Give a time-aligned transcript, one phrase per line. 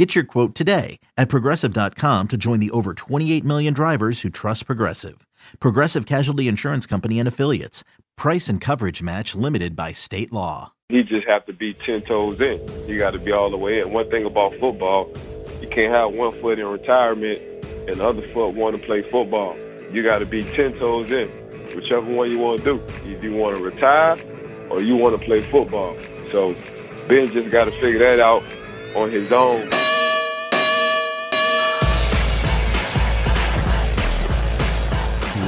[0.00, 4.64] Get your quote today at progressive.com to join the over 28 million drivers who trust
[4.64, 5.26] Progressive.
[5.58, 7.84] Progressive Casualty Insurance Company and Affiliates.
[8.16, 10.72] Price and coverage match limited by state law.
[10.88, 12.58] He just have to be 10 toes in.
[12.88, 13.92] You got to be all the way in.
[13.92, 15.12] One thing about football,
[15.60, 17.42] you can't have one foot in retirement
[17.86, 19.54] and the other foot want to play football.
[19.92, 21.28] You got to be 10 toes in,
[21.76, 22.82] whichever one you want to do.
[23.04, 24.16] If you want to retire
[24.70, 25.94] or you want to play football.
[26.32, 26.54] So
[27.06, 28.42] Ben just got to figure that out
[28.94, 29.68] on his own.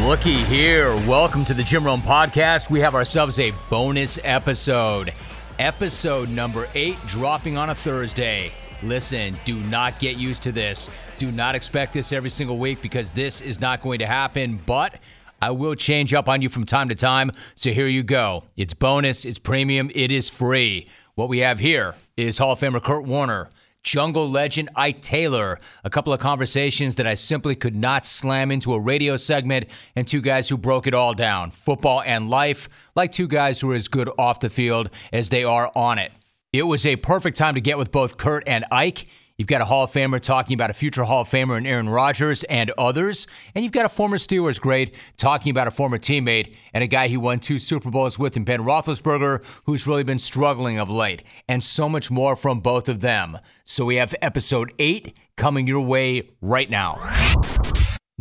[0.07, 0.95] Looky here.
[1.07, 2.71] Welcome to the Jim Rome Podcast.
[2.71, 5.15] We have ourselves a bonus episode.
[5.59, 8.51] Episode number eight dropping on a Thursday.
[8.83, 10.91] Listen, do not get used to this.
[11.19, 14.99] Do not expect this every single week because this is not going to happen, but
[15.41, 17.31] I will change up on you from time to time.
[17.55, 18.45] So here you go.
[18.57, 20.89] It's bonus, it's premium, it is free.
[21.15, 23.51] What we have here is Hall of Famer Kurt Warner
[23.83, 25.59] jungle legend Ike Taylor.
[25.85, 30.07] A couple of conversations that I simply could not slam into a radio segment, and
[30.07, 33.75] two guys who broke it all down football and life, like two guys who are
[33.75, 36.13] as good off the field as they are on it.
[36.53, 39.07] It was a perfect time to get with both Kurt and Ike.
[39.37, 41.89] You've got a Hall of Famer talking about a future Hall of Famer in Aaron
[41.89, 43.27] Rodgers and others.
[43.55, 47.09] And you've got a former Steelers great talking about a former teammate and a guy
[47.09, 51.23] he won two Super Bowls with in Ben Roethlisberger, who's really been struggling of late.
[51.49, 53.39] And so much more from both of them.
[53.65, 57.01] So we have episode eight coming your way right now.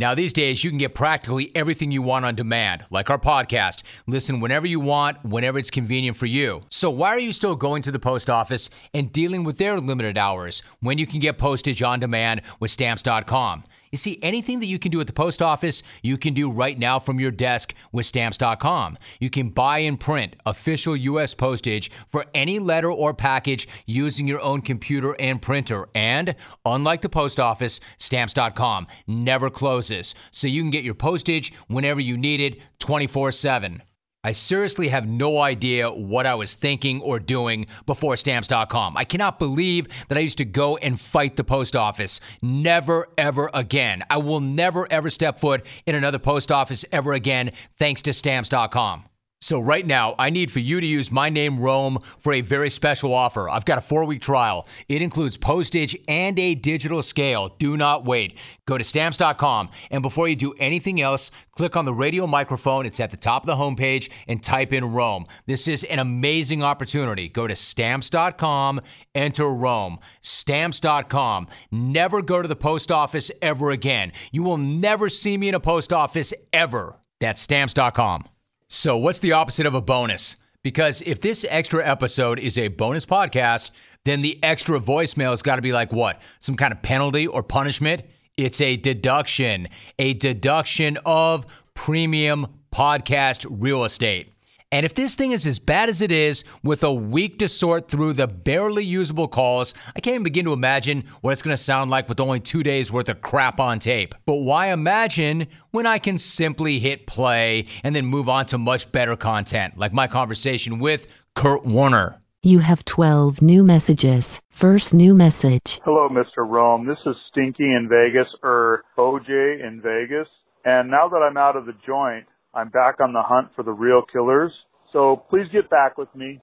[0.02, 3.84] Now, these days, you can get practically everything you want on demand, like our podcast.
[4.08, 6.62] Listen whenever you want, whenever it's convenient for you.
[6.70, 10.18] So, why are you still going to the post office and dealing with their limited
[10.18, 13.64] hours when you can get postage on demand with stamps.com?
[13.92, 16.80] You see, anything that you can do at the post office, you can do right
[16.80, 18.98] now from your desk with stamps.com.
[19.20, 21.34] You can buy and print official U.S.
[21.34, 25.90] postage for any letter or package using your own computer and printer.
[25.94, 26.36] And
[26.66, 32.18] unlike the post office, stamps.com never closes, so you can get your postage whenever you
[32.18, 33.84] need it 24 7.
[34.24, 38.96] I seriously have no idea what I was thinking or doing before stamps.com.
[38.96, 42.20] I cannot believe that I used to go and fight the post office.
[42.42, 44.04] Never, ever again.
[44.10, 49.06] I will never, ever step foot in another post office ever again, thanks to stamps.com.
[49.44, 52.70] So, right now, I need for you to use my name, Rome, for a very
[52.70, 53.50] special offer.
[53.50, 54.68] I've got a four week trial.
[54.88, 57.56] It includes postage and a digital scale.
[57.58, 58.38] Do not wait.
[58.68, 62.86] Go to stamps.com, and before you do anything else, click on the radio microphone.
[62.86, 65.26] It's at the top of the homepage and type in Rome.
[65.48, 67.28] This is an amazing opportunity.
[67.28, 68.82] Go to stamps.com,
[69.16, 69.98] enter Rome.
[70.22, 71.48] Stamps.com.
[71.72, 74.12] Never go to the post office ever again.
[74.32, 76.98] You will never see me in a post office ever.
[77.20, 78.26] That's stamps.com.
[78.74, 80.38] So, what's the opposite of a bonus?
[80.64, 83.72] Because if this extra episode is a bonus podcast,
[84.06, 86.22] then the extra voicemail has got to be like what?
[86.40, 88.04] Some kind of penalty or punishment?
[88.38, 89.68] It's a deduction,
[90.00, 94.30] a deduction of premium podcast real estate.
[94.74, 97.90] And if this thing is as bad as it is, with a week to sort
[97.90, 101.62] through the barely usable calls, I can't even begin to imagine what it's going to
[101.62, 104.16] sound like with only two days worth of crap on tape.
[104.26, 108.90] But why imagine when I can simply hit play and then move on to much
[108.94, 111.06] better content, like my conversation with
[111.36, 112.22] Kurt Warner?
[112.42, 114.42] You have 12 new messages.
[114.52, 115.82] First new message.
[115.84, 116.48] Hello, Mr.
[116.48, 116.88] Rome.
[116.88, 120.30] This is Stinky in Vegas, er, or OJ in Vegas.
[120.64, 123.72] And now that I'm out of the joint, I'm back on the hunt for the
[123.72, 124.52] real killers.
[124.92, 126.42] So please get back with me.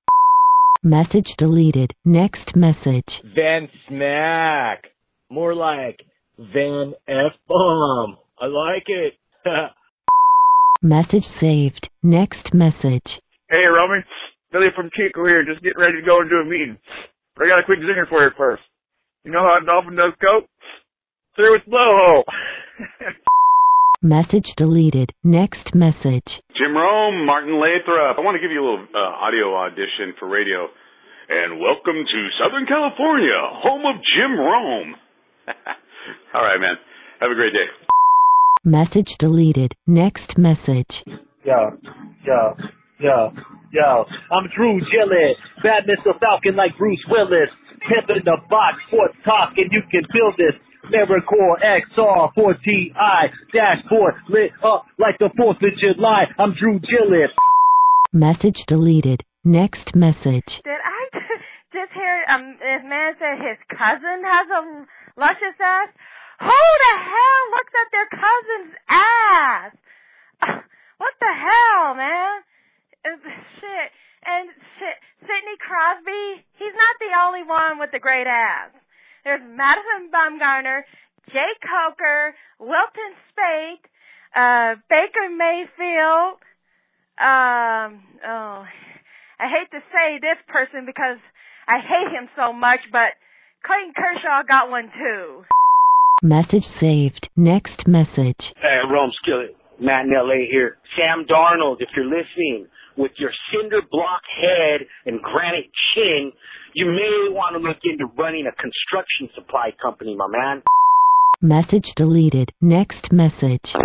[0.82, 1.92] Message deleted.
[2.04, 3.20] Next message.
[3.34, 4.84] Van Smack.
[5.30, 6.00] More like
[6.38, 8.16] Van F Bomb.
[8.40, 9.14] I like it.
[10.82, 11.90] Message saved.
[12.02, 13.20] Next message.
[13.50, 14.04] Hey, Romy.
[14.52, 16.78] Billy from Chico here, just getting ready to go into a meeting.
[17.36, 18.62] But I got a quick zinger for you first.
[19.24, 20.48] You know how a dolphin does coke?
[21.34, 22.22] Through its blowhole.
[24.02, 25.10] Message deleted.
[25.24, 26.40] Next message.
[26.54, 28.14] Jim Rome, Martin Lathrop.
[28.16, 30.68] I want to give you a little uh, audio audition for radio.
[31.28, 34.94] And welcome to Southern California, home of Jim Rome.
[36.32, 36.76] All right, man.
[37.18, 37.66] Have a great day.
[38.62, 39.74] Message deleted.
[39.88, 41.02] Next message.
[41.42, 41.74] Yo,
[42.22, 42.54] yo,
[43.00, 43.32] yo,
[43.72, 44.04] yo.
[44.30, 45.34] I'm Drew Gillett.
[45.64, 46.14] Bad Mr.
[46.20, 47.50] Falcon like Bruce Willis.
[47.82, 50.54] Pimp in the box, sports talk, and you can feel this.
[50.86, 56.24] AmeriCore XR 4TI dashboard lit up like the 4th of July.
[56.38, 57.30] I'm Drew Gillis.
[58.12, 59.22] Message deleted.
[59.44, 60.62] Next message.
[60.62, 61.02] Did I
[61.72, 64.62] just hear um this man said his cousin has a
[65.20, 65.90] luscious ass?
[66.40, 69.72] Who the hell looks at their cousin's ass?
[70.98, 72.42] What the hell, man?
[73.06, 73.88] Shit.
[74.26, 78.74] And shit, Sidney Crosby, he's not the only one with the great ass.
[79.28, 80.88] There's Madison Bumgarner,
[81.28, 83.84] Jake Coker, Wilton Speight,
[84.32, 86.40] uh, Baker Mayfield,
[87.20, 88.64] um, oh,
[89.36, 91.18] I hate to say this person because
[91.68, 93.20] I hate him so much, but
[93.66, 95.44] Clayton Kershaw got one too.
[96.22, 97.28] Message saved.
[97.36, 98.54] Next message.
[98.56, 99.54] Hey, Rome Skillet.
[99.78, 100.78] Matt in LA here.
[100.96, 102.66] Sam Darnold, if you're listening,
[102.98, 106.32] with your cinder block head and granite chin,
[106.74, 110.62] you may want to look into running a construction supply company, my man.
[111.40, 112.50] Message deleted.
[112.60, 113.76] Next message.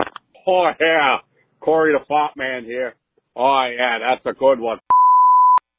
[0.48, 1.18] Oh yeah,
[1.60, 2.96] Corey the Fop Man here.
[3.36, 4.80] Oh yeah, that's a good one.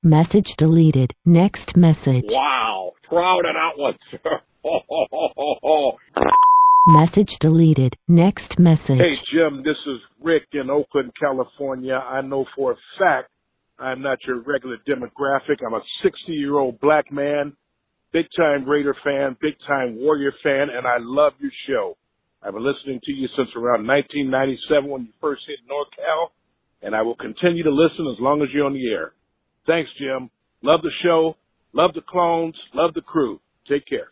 [0.03, 1.13] Message deleted.
[1.27, 2.31] Next message.
[2.31, 4.41] Wow, proud of that one, sir.
[6.87, 7.97] Message deleted.
[8.09, 8.99] Next message.
[8.99, 9.09] Hey.
[9.33, 11.95] Jim, this is Rick in Oakland, California.
[11.95, 13.31] I know for a fact
[13.79, 15.65] I'm not your regular demographic.
[15.67, 17.57] I'm a 60 year old black man,
[18.13, 21.97] big time Raider fan, big time Warrior fan, and I love your show.
[22.43, 26.29] I've been listening to you since around 1997 when you first hit NorCal,
[26.83, 29.13] and I will continue to listen as long as you're on the air.
[29.67, 30.29] Thanks, Jim.
[30.61, 31.37] Love the show.
[31.73, 32.57] Love the clones.
[32.75, 33.41] Love the crew.
[33.67, 34.09] Take care.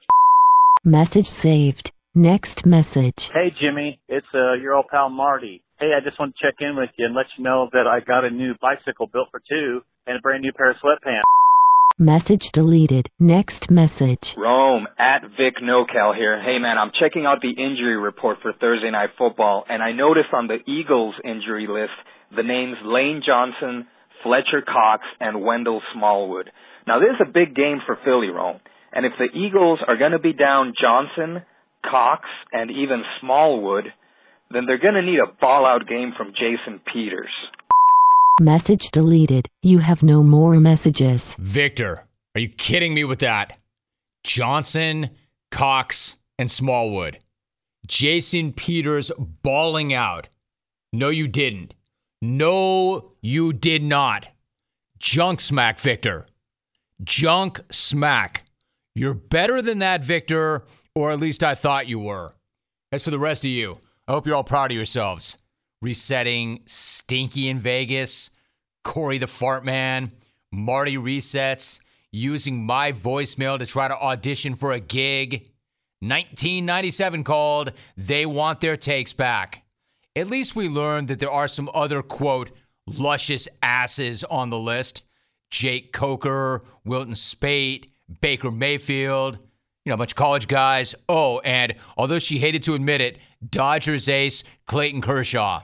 [0.82, 1.92] Message saved.
[2.14, 3.30] Next message.
[3.32, 5.62] Hey Jimmy, it's uh, your old pal Marty.
[5.80, 8.00] Hey, I just want to check in with you and let you know that I
[8.00, 11.22] got a new bicycle built for two and a brand new pair of sweatpants.
[11.98, 13.08] Message deleted.
[13.18, 14.34] Next message.
[14.36, 16.38] Rome at Vic NoCal here.
[16.42, 20.34] Hey man, I'm checking out the injury report for Thursday Night Football, and I noticed
[20.34, 21.96] on the Eagles injury list
[22.36, 23.86] the names Lane Johnson,
[24.22, 26.50] Fletcher Cox, and Wendell Smallwood.
[26.86, 28.60] Now this is a big game for Philly, Rome,
[28.92, 31.46] and if the Eagles are going to be down Johnson,
[31.88, 33.92] Cox, and even Smallwood,
[34.50, 37.30] then they're going to need a ball-out game from Jason Peters.
[38.40, 39.48] Message deleted.
[39.62, 41.36] You have no more messages.
[41.38, 43.58] Victor, are you kidding me with that?
[44.24, 45.10] Johnson,
[45.50, 47.18] Cox, and Smallwood.
[47.86, 50.28] Jason Peters bawling out.
[50.92, 51.74] No, you didn't.
[52.20, 54.32] No, you did not.
[54.98, 56.24] Junk smack, Victor.
[57.02, 58.44] Junk smack.
[58.94, 62.34] You're better than that, Victor, or at least I thought you were.
[62.90, 65.38] As for the rest of you, I hope you're all proud of yourselves.
[65.80, 68.30] Resetting Stinky in Vegas,
[68.84, 70.12] Corey the Fart Man,
[70.52, 71.80] Marty Resets,
[72.10, 75.48] using my voicemail to try to audition for a gig.
[76.00, 79.62] 1997 called They Want Their Takes Back.
[80.14, 82.50] At least we learned that there are some other, quote,
[82.86, 85.06] luscious asses on the list.
[85.50, 87.90] Jake Coker, Wilton Speight,
[88.20, 89.38] Baker Mayfield,
[89.84, 90.94] you know, a bunch of college guys.
[91.08, 93.18] Oh, and although she hated to admit it,
[93.48, 95.62] Dodgers ace Clayton Kershaw.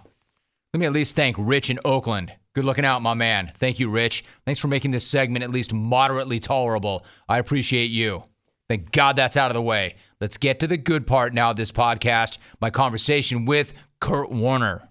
[0.75, 2.33] Let me at least thank Rich in Oakland.
[2.55, 3.53] Good looking out, my man.
[3.57, 4.25] Thank you, Rich.
[4.45, 7.05] Thanks for making this segment at least moderately tolerable.
[7.29, 8.25] I appreciate you.
[8.69, 9.97] Thank God that's out of the way.
[10.21, 14.89] Let's get to the good part now of this podcast my conversation with Kurt Warner.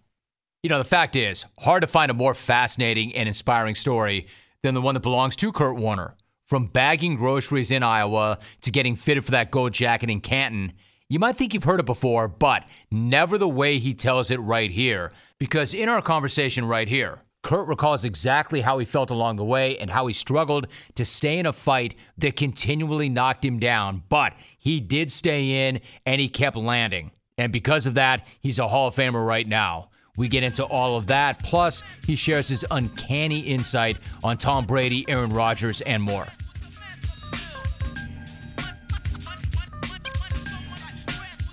[0.64, 4.28] You know, the fact is, hard to find a more fascinating and inspiring story
[4.64, 6.16] than the one that belongs to Kurt Warner.
[6.48, 10.72] From bagging groceries in Iowa to getting fitted for that gold jacket in Canton,
[11.10, 14.72] you might think you've heard it before, but never the way he tells it right
[14.72, 15.12] here.
[15.40, 19.78] Because in our conversation right here, Kurt recalls exactly how he felt along the way
[19.78, 24.04] and how he struggled to stay in a fight that continually knocked him down.
[24.08, 27.12] But he did stay in and he kept landing.
[27.38, 29.90] And because of that, he's a Hall of Famer right now.
[30.18, 31.42] We get into all of that.
[31.44, 36.28] Plus, he shares his uncanny insight on Tom Brady, Aaron Rodgers, and more.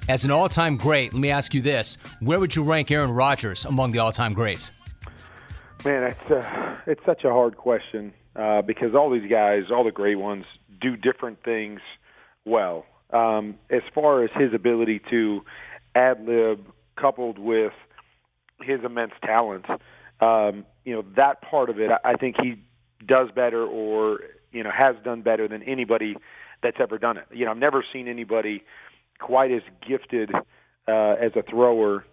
[0.07, 3.11] As an all time great, let me ask you this where would you rank Aaron
[3.11, 4.71] Rodgers among the all time greats?
[5.85, 9.93] Man, it's uh, it's such a hard question uh, because all these guys, all the
[9.93, 10.45] great ones,
[10.81, 11.81] do different things
[12.45, 12.85] well.
[13.11, 15.43] Um, as far as his ability to
[15.95, 16.67] ad lib,
[16.97, 17.73] coupled with
[18.61, 19.67] his immense talent,
[20.21, 22.57] um, you know that part of it, I think he
[23.07, 24.21] does better, or
[24.53, 26.17] you know has done better than anybody
[26.63, 27.27] that's ever done it.
[27.33, 28.63] You know, I've never seen anybody
[29.19, 32.05] quite as gifted uh, as a thrower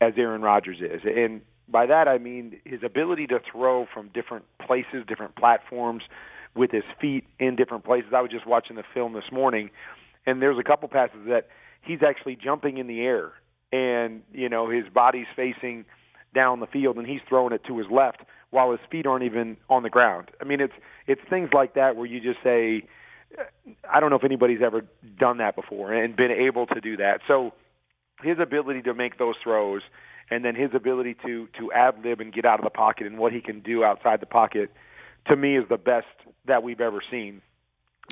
[0.00, 4.44] as Aaron Rodgers is, and by that I mean his ability to throw from different
[4.58, 6.02] places, different platforms,
[6.54, 8.12] with his feet in different places.
[8.14, 9.70] I was just watching the film this morning,
[10.26, 11.48] and there's a couple passes that
[11.82, 13.32] he's actually jumping in the air,
[13.72, 15.84] and you know his body's facing
[16.34, 19.56] down the field, and he's throwing it to his left while his feet aren't even
[19.68, 20.30] on the ground.
[20.40, 20.74] I mean, it's
[21.06, 22.84] it's things like that where you just say,
[23.88, 24.84] I don't know if anybody's ever
[25.18, 27.20] done that before and been able to do that.
[27.28, 27.52] So
[28.22, 29.82] his ability to make those throws
[30.30, 33.18] and then his ability to to ad lib and get out of the pocket and
[33.18, 34.70] what he can do outside the pocket
[35.26, 36.06] to me is the best
[36.46, 37.42] that we've ever seen.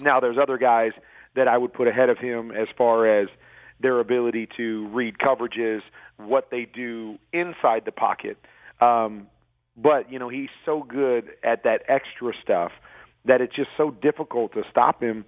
[0.02, 0.92] Now there's other guys
[1.34, 3.28] that I would put ahead of him as far as
[3.80, 5.80] their ability to read coverages,
[6.16, 8.38] what they do inside the pocket.
[8.80, 9.28] Um,
[9.76, 12.72] but you know he's so good at that extra stuff
[13.24, 15.24] that it's just so difficult to stop him.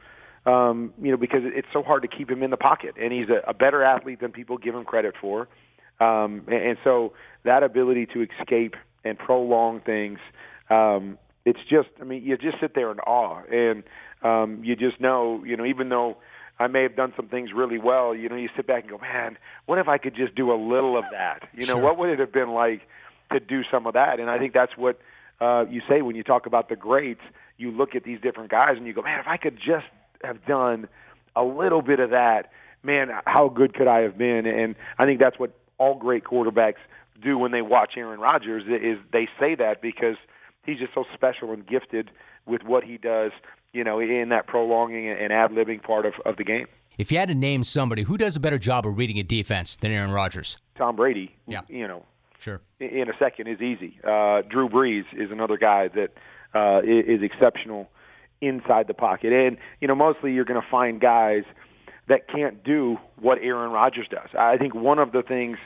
[0.46, 3.28] Um, you know because it's so hard to keep him in the pocket, and he's
[3.28, 5.48] a, a better athlete than people give him credit for.
[6.00, 7.12] Um, and, and so
[7.44, 10.18] that ability to escape and prolong things,
[10.70, 13.82] um, it's just, I mean, you just sit there in awe, and
[14.22, 16.18] um, you just know, you know, even though
[16.60, 18.98] I may have done some things really well, you know, you sit back and go,
[18.98, 21.48] man, what if I could just do a little of that?
[21.54, 21.82] You know, Sure.
[21.82, 22.82] what would it have been like
[23.32, 24.20] to do some of that?
[24.20, 25.00] And I think that's what
[25.40, 27.22] uh, you say when you talk about the greats.
[27.56, 29.86] You look at these different guys and you go, man, if I could just
[30.22, 30.86] have done
[31.34, 32.50] a little bit of that,
[32.82, 34.46] man, how good could I have been?
[34.46, 36.74] And I think that's what all great quarterbacks
[37.22, 40.16] do when they watch Aaron Rodgers is they say that because
[40.64, 42.10] he's just so special and gifted
[42.46, 43.32] with what he does,
[43.72, 46.66] you know, in that prolonging and ad libbing part of, of the game.
[46.98, 49.76] If you had to name somebody who does a better job of reading a defense
[49.76, 51.60] than Aaron Rodgers, Tom Brady, Yeah.
[51.68, 52.04] you know,
[52.38, 52.60] sure.
[52.78, 53.98] in a second is easy.
[54.04, 56.10] Uh, Drew Brees is another guy that
[56.54, 57.88] uh, is exceptional
[58.40, 61.44] inside the pocket, and you know, mostly you're going to find guys
[62.08, 64.28] that can't do what Aaron Rodgers does.
[64.38, 65.58] I think one of the things,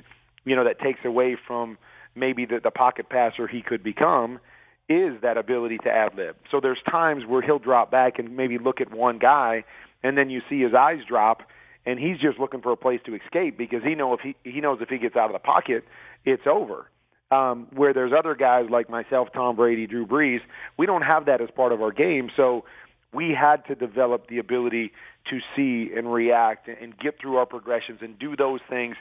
[0.45, 1.79] you know, that takes away from
[2.15, 4.39] maybe the, the pocket passer he could become
[4.89, 6.37] is that ability to ad lib.
[6.51, 9.65] So there's times where he'll drop back and maybe look at one guy,
[10.03, 11.43] and then you see his eyes drop,
[11.87, 14.61] and he's just looking for a place to escape because he know if he he
[14.61, 15.85] knows if he gets out of the pocket,
[16.25, 16.87] it's over.
[17.31, 20.41] Um, where there's other guys like myself, Tom Brady, Drew Brees,
[20.77, 22.31] we don't have that as part of our game.
[22.37, 22.65] So
[23.13, 24.93] we had to develop the ability
[25.31, 28.97] to see and react and get through our progressions and do those things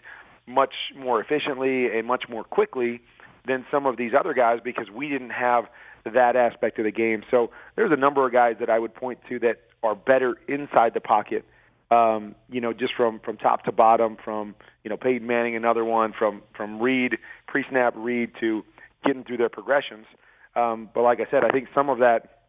[0.45, 3.01] much more efficiently and much more quickly
[3.47, 5.65] than some of these other guys because we didn't have
[6.05, 7.23] that aspect of the game.
[7.31, 10.93] So there's a number of guys that I would point to that are better inside
[10.93, 11.45] the pocket.
[11.91, 15.85] Um, you know, just from from top to bottom, from you know Peyton Manning, another
[15.85, 18.63] one, from from read pre-snap read to
[19.05, 20.05] getting through their progressions.
[20.55, 22.39] Um, but like I said, I think some of that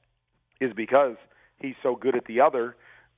[0.60, 1.16] is because
[1.58, 2.76] he's so good at the other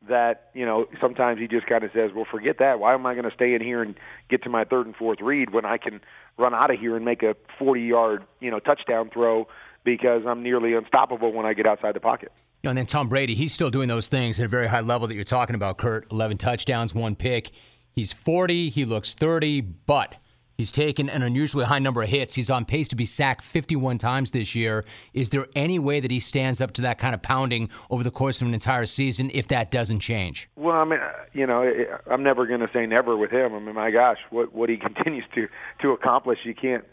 [0.08, 2.80] that you know sometimes he just kind of says, "Well, forget that.
[2.80, 3.94] Why am I going to stay in here and
[4.28, 6.00] get to my third and fourth read when I can
[6.38, 9.48] run out of here and make a 40-yard you know touchdown throw
[9.84, 12.32] because I'm nearly unstoppable when I get outside the pocket."
[12.62, 14.80] You know, and then Tom Brady, he's still doing those things at a very high
[14.80, 16.10] level that you're talking about, Kurt.
[16.10, 17.50] 11 touchdowns, one pick.
[17.92, 20.14] He's 40, he looks 30, but
[20.56, 22.34] he's taken an unusually high number of hits.
[22.34, 24.84] He's on pace to be sacked 51 times this year.
[25.14, 28.10] Is there any way that he stands up to that kind of pounding over the
[28.10, 30.48] course of an entire season if that doesn't change?
[30.56, 33.54] Well, I mean, uh, you know, I- I'm never going to say never with him.
[33.54, 35.48] I mean, my gosh, what what he continues to
[35.82, 36.84] to accomplish, you can't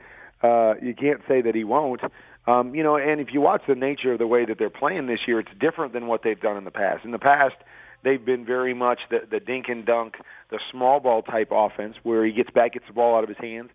[0.42, 2.02] uh, you can't say that he won't.
[2.46, 5.08] Um, you know, and if you watch the nature of the way that they're playing
[5.08, 7.06] this year, it's different than what they've done in the past.
[7.06, 7.56] In the past,
[8.04, 10.16] they've been very much the, the dink and dunk,
[10.50, 13.38] the small ball type offense, where he gets back, gets the ball out of his
[13.38, 13.70] hands,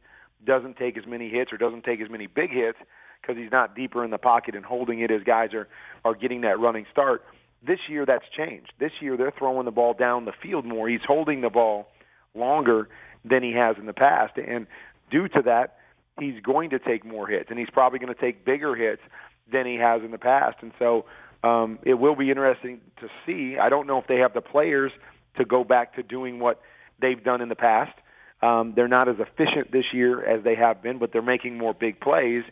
[0.45, 2.79] doesn't take as many hits or doesn't take as many big hits
[3.21, 5.69] because he's not deeper in the pocket and holding it as guys are
[6.05, 7.25] are getting that running start.
[7.67, 8.73] This year, that's changed.
[8.79, 10.89] This year, they're throwing the ball down the field more.
[10.89, 11.89] He's holding the ball
[12.35, 12.89] longer
[13.25, 14.67] than he has in the past, and
[15.11, 15.79] due to that,
[16.21, 19.03] he's going to take more hits, and he's probably going to take bigger hits
[19.51, 20.59] than he has in the past.
[20.61, 21.05] And so,
[21.45, 23.57] um, it will be interesting to see.
[23.59, 24.93] I don't know if they have the players
[25.37, 26.61] to go back to doing what
[27.01, 27.97] they've done in the past.
[28.43, 31.75] Um, they're not as efficient this year as they have been, but they're making more
[31.75, 32.45] big plays,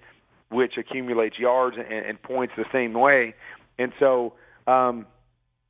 [0.50, 3.34] which accumulates yards and, and points the same way.
[3.78, 4.34] And so,
[4.66, 5.06] um,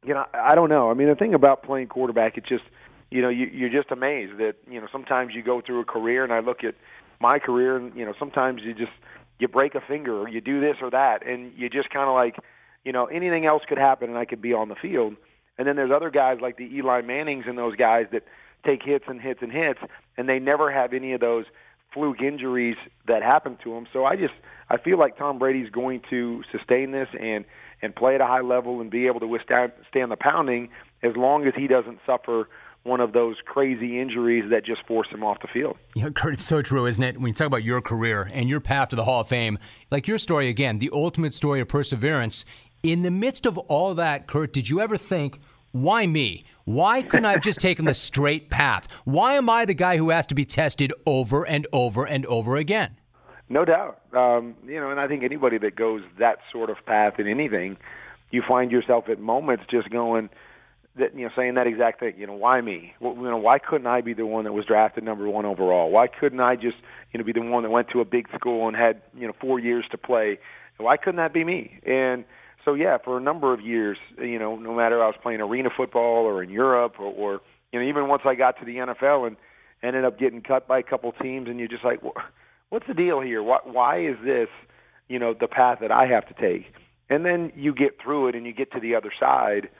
[0.05, 0.91] you know, I don't know.
[0.91, 2.65] I mean, the thing about playing quarterback, it's just,
[3.11, 6.25] you know, you, you're just amazed that you know sometimes you go through a career,
[6.25, 6.75] and I look at
[7.21, 8.93] my career, and you know sometimes you just
[9.39, 12.15] you break a finger or you do this or that, and you just kind of
[12.15, 12.37] like,
[12.87, 15.17] you know, anything else could happen, and I could be on the field.
[15.59, 18.23] And then there's other guys like the Eli Mannings and those guys that
[18.65, 19.81] take hits and hits and hits,
[20.17, 21.47] and they never have any of those
[21.93, 22.77] fluke injuries
[23.09, 23.89] that happen to them.
[23.93, 24.35] So I just
[24.71, 27.45] I feel like Tom Brady's going to sustain this and
[27.83, 30.69] and play at a high level and be able to withstand stand the pounding
[31.03, 32.49] as long as he doesn't suffer
[32.87, 35.77] one of those crazy injuries that just force him off the field.
[35.97, 37.19] Know, Kurt, it's so true, isn't it?
[37.19, 39.59] When you talk about your career and your path to the Hall of Fame,
[39.91, 42.45] like your story again, the ultimate story of perseverance.
[42.83, 45.41] In the midst of all that, Kurt, did you ever think
[45.73, 46.45] Why me?
[46.65, 48.89] Why couldn't I have just taken the straight path?
[49.05, 52.57] Why am I the guy who has to be tested over and over and over
[52.57, 52.97] again?
[53.49, 54.01] No doubt.
[54.13, 57.77] Um, you know, and I think anybody that goes that sort of path in anything,
[58.31, 60.31] you find yourself at moments just going
[60.97, 62.15] that you know saying that exact thing.
[62.17, 62.95] You know, why me?
[63.01, 65.91] Well, you know, why couldn't I be the one that was drafted number one overall?
[65.91, 66.77] Why couldn't I just
[67.13, 69.35] you know be the one that went to a big school and had you know
[69.41, 70.39] four years to play?
[70.79, 71.79] Why couldn't that be me?
[71.87, 72.25] And
[72.67, 75.71] so yeah, for a number of years, you know, no matter I was playing arena
[75.75, 77.41] football or in Europe or, or
[77.73, 79.37] you know even once I got to the NFL and
[79.83, 82.01] ended up getting cut by a couple teams, and you're just like,
[82.69, 83.43] what's the deal here?
[83.43, 84.49] Why, why is this
[85.09, 86.75] you know the path that I have to take?
[87.09, 89.71] And then you get through it and you get to the other side,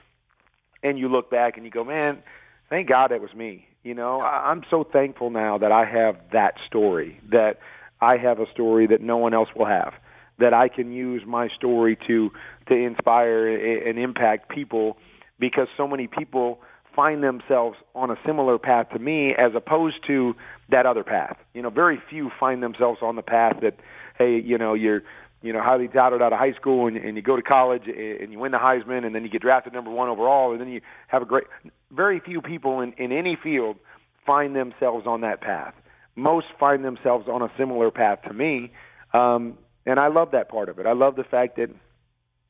[0.83, 2.23] and you look back and you go, man,
[2.71, 3.67] thank God it was me.
[3.83, 7.59] You know, I'm so thankful now that I have that story, that
[8.01, 9.95] I have a story that no one else will have,
[10.39, 12.31] that I can use my story to
[12.69, 13.49] to inspire
[13.89, 14.97] and impact people
[15.39, 16.61] because so many people
[16.95, 20.35] find themselves on a similar path to me as opposed to
[20.71, 21.37] that other path.
[21.53, 23.77] You know, very few find themselves on the path that
[24.19, 25.03] hey, you know, you're
[25.43, 28.33] you know, highly touted out of high school and, and you go to college and
[28.33, 30.81] you win the Heisman and then you get drafted number one overall and then you
[31.09, 31.45] have a great.
[31.93, 33.77] Very few people in, in any field
[34.25, 35.75] find themselves on that path.
[36.17, 38.73] Most find themselves on a similar path to me,
[39.13, 40.87] um, and I love that part of it.
[40.87, 41.71] I love the fact that,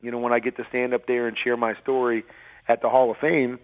[0.02, 2.25] you know, when I get to stand up there and share my story
[2.66, 3.59] at the Hall of Fame,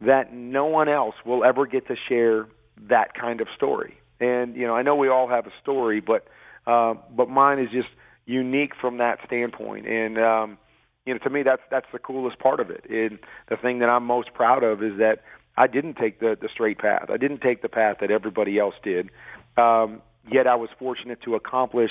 [0.00, 2.46] that no one else will ever get to share
[2.88, 3.96] that kind of story.
[4.20, 6.26] And you know, I know we all have a story, but
[6.66, 7.88] uh, but mine is just
[8.26, 9.86] unique from that standpoint.
[9.86, 10.58] And um,
[11.06, 12.84] you know, to me, that's that's the coolest part of it.
[12.88, 15.22] And the thing that I'm most proud of is that
[15.56, 17.10] I didn't take the the straight path.
[17.10, 19.10] I didn't take the path that everybody else did.
[19.56, 21.90] Um, yet I was fortunate to accomplish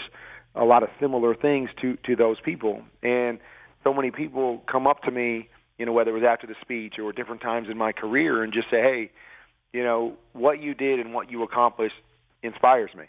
[0.56, 2.82] a lot of similar things to to those people.
[3.02, 3.40] And
[3.84, 6.96] so many people come up to me, you know, whether it was after the speech
[7.00, 9.12] or different times in my career, and just say, "Hey,
[9.72, 11.96] you know, what you did and what you accomplished
[12.42, 13.06] inspires me."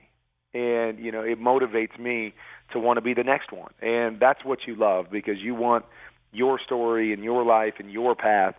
[0.54, 2.32] and you know it motivates me
[2.72, 5.84] to want to be the next one and that's what you love because you want
[6.32, 8.54] your story and your life and your path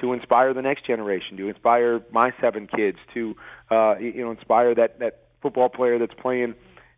[0.00, 3.34] to inspire the next generation to inspire my seven kids to
[3.70, 6.54] uh you know inspire that that football player that's playing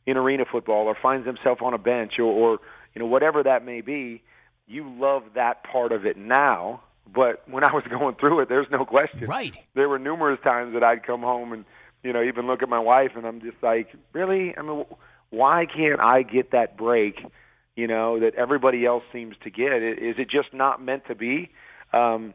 [0.06, 2.58] in arena football or finds himself on a bench or, or
[2.94, 4.22] you know whatever that may be
[4.66, 6.80] you love that part of it now
[7.12, 10.74] but when I was going through it there's no question right there were numerous times
[10.74, 11.64] that I'd come home and
[12.02, 14.56] you know, even look at my wife and I'm just like, really?
[14.56, 14.84] I mean,
[15.30, 17.24] why can't I get that break,
[17.76, 19.82] you know, that everybody else seems to get?
[19.82, 21.50] Is it just not meant to be?
[21.92, 22.34] Um,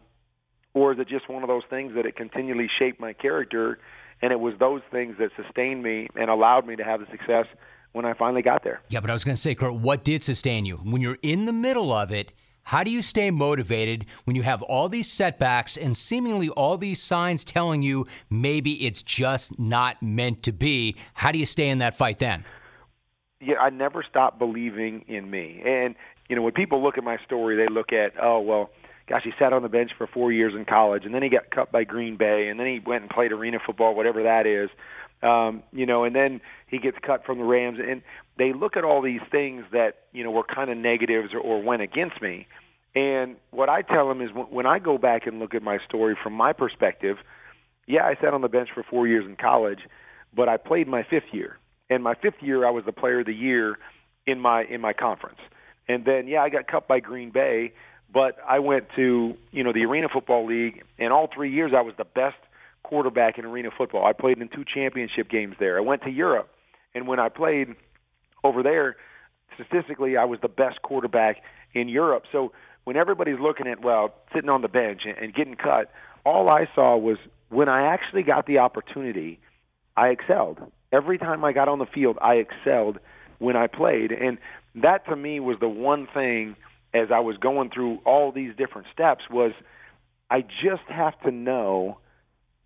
[0.75, 3.79] or is it just one of those things that it continually shaped my character
[4.21, 7.47] and it was those things that sustained me and allowed me to have the success
[7.93, 8.81] when I finally got there?
[8.89, 10.75] Yeah, but I was going to say, Kurt, what did sustain you?
[10.77, 12.33] When you're in the middle of it,
[12.63, 17.01] how do you stay motivated when you have all these setbacks and seemingly all these
[17.01, 20.95] signs telling you maybe it's just not meant to be?
[21.13, 22.43] How do you stay in that fight then?
[23.39, 25.61] Yeah, I never stopped believing in me.
[25.63, 25.95] And,
[26.27, 28.71] you know, when people look at my story, they look at, oh, well,
[29.07, 31.49] gosh, he sat on the bench for four years in college, and then he got
[31.49, 34.69] cut by Green Bay, and then he went and played arena football, whatever that is.
[35.21, 38.01] Um, you know, and then he gets cut from the Rams, and
[38.37, 41.61] they look at all these things that you know were kind of negatives or, or
[41.61, 42.47] went against me.
[42.95, 45.79] And what I tell them is when, when I go back and look at my
[45.87, 47.17] story from my perspective,
[47.87, 49.79] yeah, I sat on the bench for four years in college,
[50.33, 51.57] but I played my fifth year,
[51.89, 53.77] and my fifth year I was the player of the year
[54.25, 55.39] in my in my conference.
[55.87, 57.73] And then yeah, I got cut by Green Bay,
[58.15, 61.81] but I went to you know the Arena Football League, and all three years I
[61.81, 62.37] was the best
[62.81, 64.05] quarterback in Arena Football.
[64.05, 65.77] I played in two championship games there.
[65.77, 66.49] I went to Europe,
[66.95, 67.75] and when I played
[68.43, 68.95] over there,
[69.55, 71.41] statistically, I was the best quarterback
[71.73, 72.23] in Europe.
[72.31, 72.53] So
[72.85, 75.91] when everybody's looking at well, sitting on the bench and, getting cut,
[76.25, 77.17] all I saw was
[77.49, 79.39] when I actually got the opportunity,
[79.97, 80.59] I excelled.
[80.93, 82.97] Every time I got on the field, I excelled
[83.39, 84.37] when I played, and
[84.75, 86.55] that to me was the one thing
[86.95, 89.51] as I was going through all these different steps was
[90.29, 91.99] I just have to know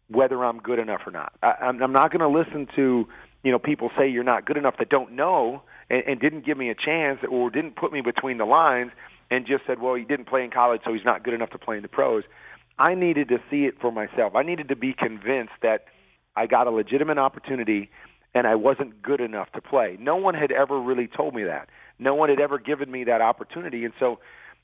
[0.08, 1.34] whether I'm good enough or not.
[1.44, 3.08] I, I'm, I'm not going to listen to
[3.44, 6.58] you know people say you're not good enough that don't know and, and didn't give
[6.58, 8.92] me a chance or didn't put me between the lines
[9.32, 11.60] and just said, well, he didn't play in college, so he's not good enough to
[11.60, 12.24] play in the pros.
[12.80, 14.36] I needed to see it for myself.
[14.36, 15.86] I needed to be convinced that
[16.36, 17.90] I got a legitimate opportunity
[18.34, 19.98] and I wasn't good enough to play.
[20.00, 21.70] No one had ever really told me that.
[22.00, 23.86] No one had ever given me that opportunity.
[23.86, 24.20] And so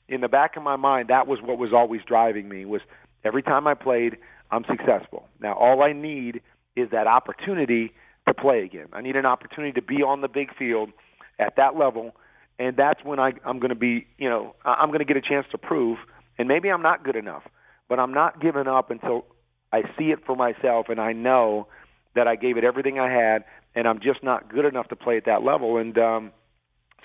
[0.08, 2.80] in the back of my mind, that was what was always driving me was
[3.24, 4.16] every time I played,
[4.50, 5.28] I'm successful.
[5.40, 6.40] Now all I need
[6.74, 7.92] is that opportunity
[8.26, 8.86] to play again.
[8.92, 10.90] I need an opportunity to be on the big field
[11.38, 12.14] at that level,
[12.58, 15.20] and that's when I, I'm going to be, you know, I'm going to get a
[15.20, 15.98] chance to prove.
[16.38, 17.42] And maybe I'm not good enough,
[17.88, 19.24] but I'm not giving up until
[19.72, 21.68] I see it for myself and I know
[22.14, 23.44] that I gave it everything I had
[23.74, 25.76] and I'm just not good enough to play at that level.
[25.76, 26.32] And um,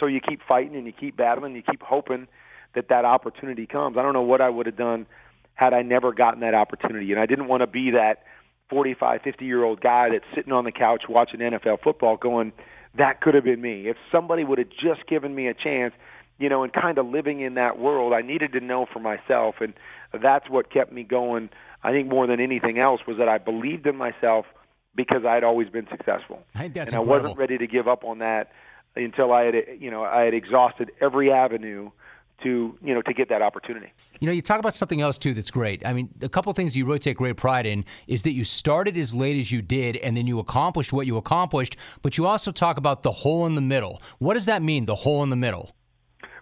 [0.01, 2.27] so you keep fighting and you keep battling, you keep hoping
[2.75, 3.97] that that opportunity comes.
[3.97, 5.05] I don't know what I would have done
[5.53, 8.23] had I never gotten that opportunity, and I didn't want to be that
[8.69, 12.51] 45, 50 year old guy that's sitting on the couch watching NFL football, going,
[12.95, 15.93] "That could have been me." If somebody would have just given me a chance,
[16.39, 19.61] you know, and kind of living in that world, I needed to know for myself,
[19.61, 19.73] and
[20.13, 21.49] that's what kept me going.
[21.83, 24.45] I think more than anything else was that I believed in myself
[24.95, 26.43] because I had always been successful.
[26.55, 27.13] I and incredible.
[27.13, 28.51] I wasn't ready to give up on that
[28.95, 31.91] until I had, you know, I had exhausted every avenue
[32.43, 33.91] to, you know, to get that opportunity.
[34.19, 35.85] You know, you talk about something else too that's great.
[35.85, 38.43] I mean, a couple of things you really take great pride in is that you
[38.43, 42.27] started as late as you did and then you accomplished what you accomplished, but you
[42.27, 44.01] also talk about the hole in the middle.
[44.19, 45.71] What does that mean, the hole in the middle?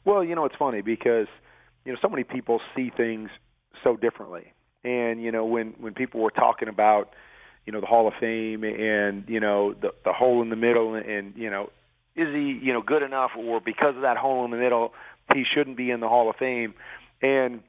[0.05, 1.27] Well, you know, it's funny because,
[1.85, 3.29] you know, so many people see things
[3.83, 4.53] so differently.
[4.83, 7.13] And, you know, when when people were talking about,
[7.65, 10.95] you know, the Hall of Fame and, you know, the the hole in the middle
[10.95, 11.69] and, you know,
[12.19, 14.93] is he, you know, good enough or because of that hole in the middle,
[15.33, 16.73] he shouldn't be in the Hall of Fame.
[17.21, 17.61] And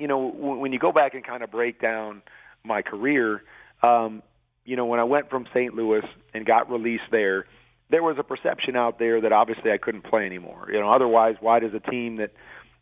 [0.00, 2.22] you know, when you go back and kind of break down
[2.64, 3.42] my career,
[3.82, 4.22] um,
[4.64, 5.74] you know, when I went from St.
[5.74, 7.44] Louis and got released there,
[7.90, 10.68] there was a perception out there that obviously I couldn't play anymore.
[10.72, 12.30] You know, otherwise, why does a team that,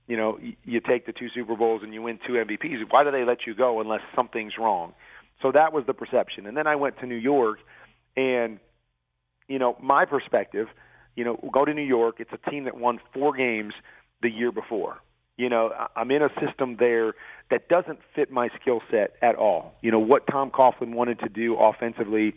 [0.06, 3.10] you know, you take the two Super Bowls and you win two MVPs, why do
[3.10, 4.92] they let you go unless something's wrong?
[5.42, 6.46] So that was the perception.
[6.46, 7.58] And then I went to New York,
[8.16, 8.60] and
[9.48, 10.68] you know, my perspective,
[11.18, 12.20] you know, go to New York.
[12.20, 13.74] It's a team that won four games
[14.22, 14.98] the year before.
[15.36, 17.14] You know, I'm in a system there
[17.50, 19.74] that doesn't fit my skill set at all.
[19.82, 22.34] You know, what Tom Coughlin wanted to do offensively,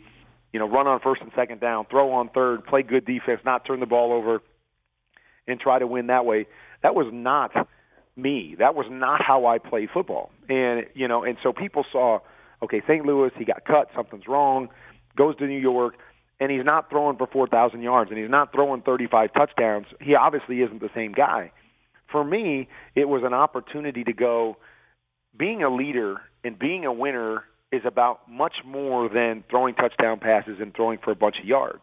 [0.51, 3.65] you know, run on first and second down, throw on third, play good defense, not
[3.65, 4.41] turn the ball over,
[5.47, 6.47] and try to win that way.
[6.81, 7.51] That was not
[8.15, 8.55] me.
[8.57, 10.31] That was not how I play football.
[10.49, 12.19] And, you know, and so people saw,
[12.63, 13.05] okay, St.
[13.05, 14.69] Louis, he got cut, something's wrong,
[15.15, 15.97] goes to New York,
[16.41, 19.85] and he's not throwing for 4,000 yards, and he's not throwing 35 touchdowns.
[20.01, 21.51] He obviously isn't the same guy
[22.11, 24.57] for me, it was an opportunity to go.
[25.37, 30.57] Being a leader and being a winner is about much more than throwing touchdown passes
[30.59, 31.81] and throwing for a bunch of yards.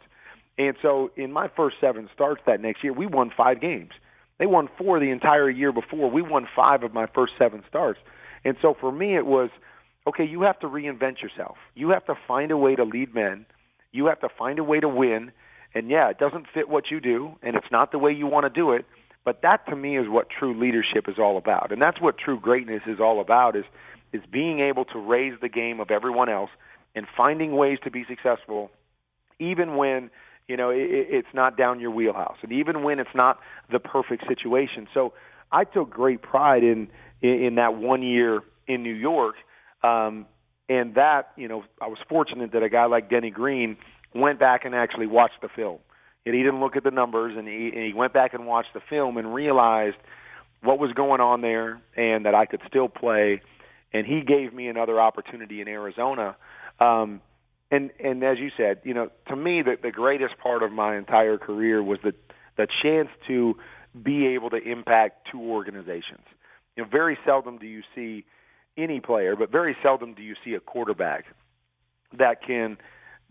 [0.58, 3.92] And so, in my first seven starts that next year, we won five games.
[4.38, 6.10] They won four the entire year before.
[6.10, 8.00] We won five of my first seven starts.
[8.44, 9.50] And so, for me, it was
[10.06, 11.56] okay, you have to reinvent yourself.
[11.74, 13.46] You have to find a way to lead men.
[13.92, 15.32] You have to find a way to win.
[15.74, 18.44] And yeah, it doesn't fit what you do, and it's not the way you want
[18.44, 18.86] to do it.
[19.24, 21.70] But that to me is what true leadership is all about.
[21.72, 23.64] And that's what true greatness is all about is
[24.12, 26.50] is being able to raise the game of everyone else
[26.94, 28.70] and finding ways to be successful
[29.38, 30.10] even when
[30.46, 33.38] you know it, it's not down your wheelhouse and even when it's not
[33.70, 34.88] the perfect situation.
[34.94, 35.12] So
[35.52, 36.88] I took great pride in
[37.22, 39.36] in, in that one year in New York
[39.82, 40.26] um
[40.68, 43.76] and that, you know, I was fortunate that a guy like Denny Green
[44.14, 45.78] went back and actually watched the film.
[46.26, 48.74] And he didn't look at the numbers and he, and he went back and watched
[48.74, 49.96] the film and realized
[50.62, 53.40] what was going on there and that I could still play.
[53.92, 56.36] And he gave me another opportunity in Arizona.
[56.80, 57.22] Um
[57.70, 60.96] and and as you said you know to me the the greatest part of my
[60.96, 62.14] entire career was the
[62.56, 63.56] the chance to
[64.02, 66.24] be able to impact two organizations.
[66.76, 68.24] You know very seldom do you see
[68.78, 71.26] any player but very seldom do you see a quarterback
[72.16, 72.78] that can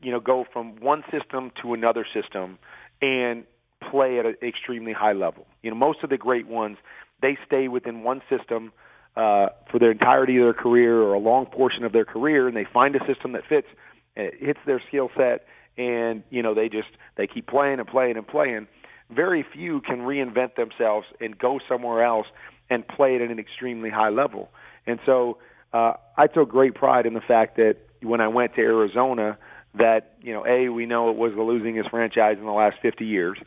[0.01, 2.59] you know go from one system to another system
[3.01, 3.43] and
[3.89, 5.45] play at an extremely high level.
[5.61, 6.77] You know, most of the great ones,
[7.21, 8.71] they stay within one system
[9.15, 12.55] uh, for their entirety of their career or a long portion of their career, and
[12.55, 13.67] they find a system that fits,
[14.15, 15.45] it hits their skill set,
[15.77, 18.67] and you know they just they keep playing and playing and playing.
[19.09, 22.27] Very few can reinvent themselves and go somewhere else
[22.69, 24.49] and play at an extremely high level.
[24.87, 25.37] And so
[25.73, 29.37] uh, I took great pride in the fact that when I went to Arizona,
[29.75, 33.05] that you know a we know it was the losingest franchise in the last 50
[33.05, 33.37] years.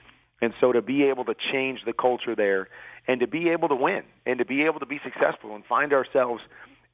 [0.42, 2.68] And so to be able to change the culture there
[3.09, 5.92] and to be able to win and to be able to be successful and find
[5.92, 6.42] ourselves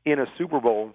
[0.04, 0.94] in a Super Bowl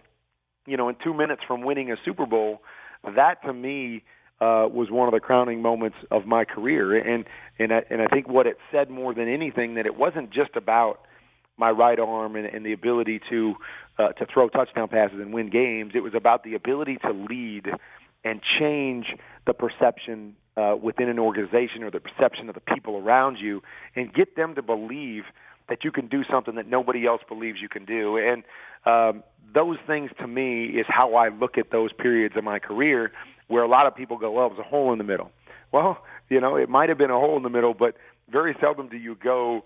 [0.66, 2.62] you know in 2 minutes from winning a Super Bowl
[3.04, 4.04] that to me
[4.40, 6.98] uh was one of the crowning moments of my career.
[6.98, 7.26] And
[7.60, 10.56] and I, and I think what it said more than anything that it wasn't just
[10.56, 11.02] about
[11.58, 13.56] my right arm and, and the ability to
[14.00, 15.92] uh, to throw touchdown passes and win games.
[15.96, 17.68] It was about the ability to lead
[18.24, 19.08] and change
[19.46, 23.62] the perception uh, within an organization or the perception of the people around you
[23.96, 25.24] and get them to believe
[25.70, 28.18] that you can do something that nobody else believes you can do.
[28.18, 28.44] And
[28.86, 33.12] um, those things to me is how I look at those periods of my career
[33.48, 35.32] where a lot of people go, well, it was a hole in the middle.
[35.72, 37.96] Well, you know, it might have been a hole in the middle, but
[38.30, 39.64] very seldom do you go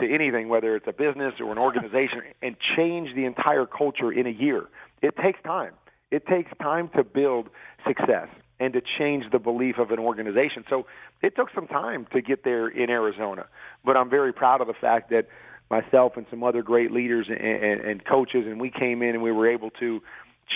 [0.00, 4.26] to anything, whether it's a business or an organization, and change the entire culture in
[4.26, 4.66] a year.
[5.02, 5.72] It takes time.
[6.10, 7.48] It takes time to build
[7.86, 8.28] success
[8.60, 10.64] and to change the belief of an organization.
[10.68, 10.86] So
[11.22, 13.46] it took some time to get there in Arizona,
[13.84, 15.26] but I'm very proud of the fact that
[15.70, 19.22] myself and some other great leaders and, and, and coaches, and we came in and
[19.22, 20.02] we were able to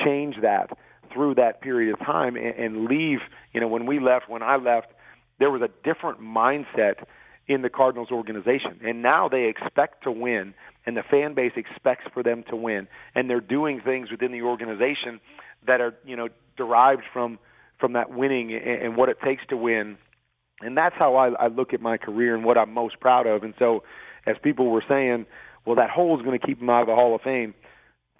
[0.04, 0.70] change that
[1.12, 3.20] through that period of time and, and leave.
[3.52, 4.88] You know, when we left, when I left,
[5.38, 7.04] there was a different mindset
[7.48, 10.54] in the Cardinals organization, and now they expect to win,
[10.86, 14.42] and the fan base expects for them to win, and they're doing things within the
[14.42, 15.20] organization
[15.66, 17.38] that are you know derived from
[17.78, 19.96] from that winning and, and what it takes to win.
[20.60, 23.44] And that's how I, I look at my career and what I'm most proud of.
[23.44, 23.84] And so,
[24.26, 25.26] as people were saying,
[25.64, 27.54] well, that hole is going to keep him out of the Hall of Fame.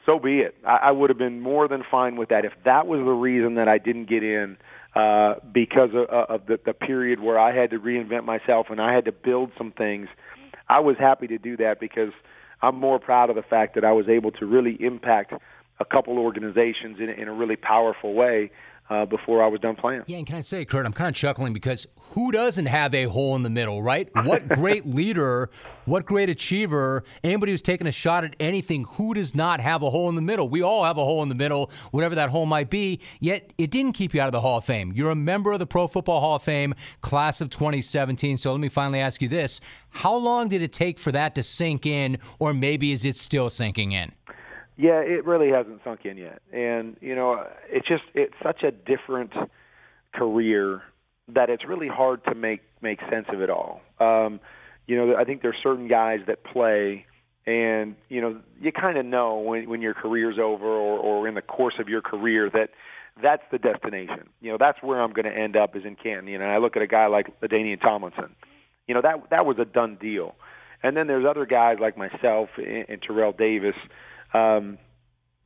[0.07, 0.55] So be it.
[0.65, 3.57] I, I would have been more than fine with that if that was the reason
[3.57, 4.57] that I didn't get in
[4.95, 8.95] uh, because of, of the, the period where I had to reinvent myself and I
[8.95, 10.09] had to build some things.
[10.69, 12.13] I was happy to do that because
[12.63, 15.33] I'm more proud of the fact that I was able to really impact
[15.81, 18.51] a couple organizations in, in a really powerful way
[18.91, 20.03] uh, before I was done playing.
[20.07, 23.05] Yeah, and can I say, Kurt, I'm kind of chuckling because who doesn't have a
[23.05, 24.09] hole in the middle, right?
[24.25, 25.51] What great leader,
[25.85, 29.91] what great achiever, anybody who's taken a shot at anything, who does not have a
[29.91, 30.49] hole in the middle?
[30.49, 33.71] We all have a hole in the middle, whatever that hole might be, yet it
[33.71, 34.93] didn't keep you out of the Hall of Fame.
[34.95, 38.37] You're a member of the Pro Football Hall of Fame, class of 2017.
[38.39, 41.43] So let me finally ask you this How long did it take for that to
[41.43, 44.13] sink in, or maybe is it still sinking in?
[44.79, 48.71] Yeah, it really hasn't sunk in yet, and you know, it's just it's such a
[48.71, 49.33] different
[50.15, 50.83] career
[51.35, 53.81] that it's really hard to make make sense of it all.
[53.99, 54.39] Um,
[54.87, 57.07] you know, I think there's certain guys that play,
[57.45, 61.35] and you know, you kind of know when when your career's over or or in
[61.35, 62.71] the course of your career that
[63.21, 64.29] that's the destination.
[64.41, 66.29] You know, that's where I'm going to end up is in Canton.
[66.29, 68.37] You know, I look at a guy like LaDainian Tomlinson.
[68.87, 70.37] You know, that that was a done deal.
[70.85, 73.75] And then there's other guys like myself and, and Terrell Davis
[74.35, 74.79] um,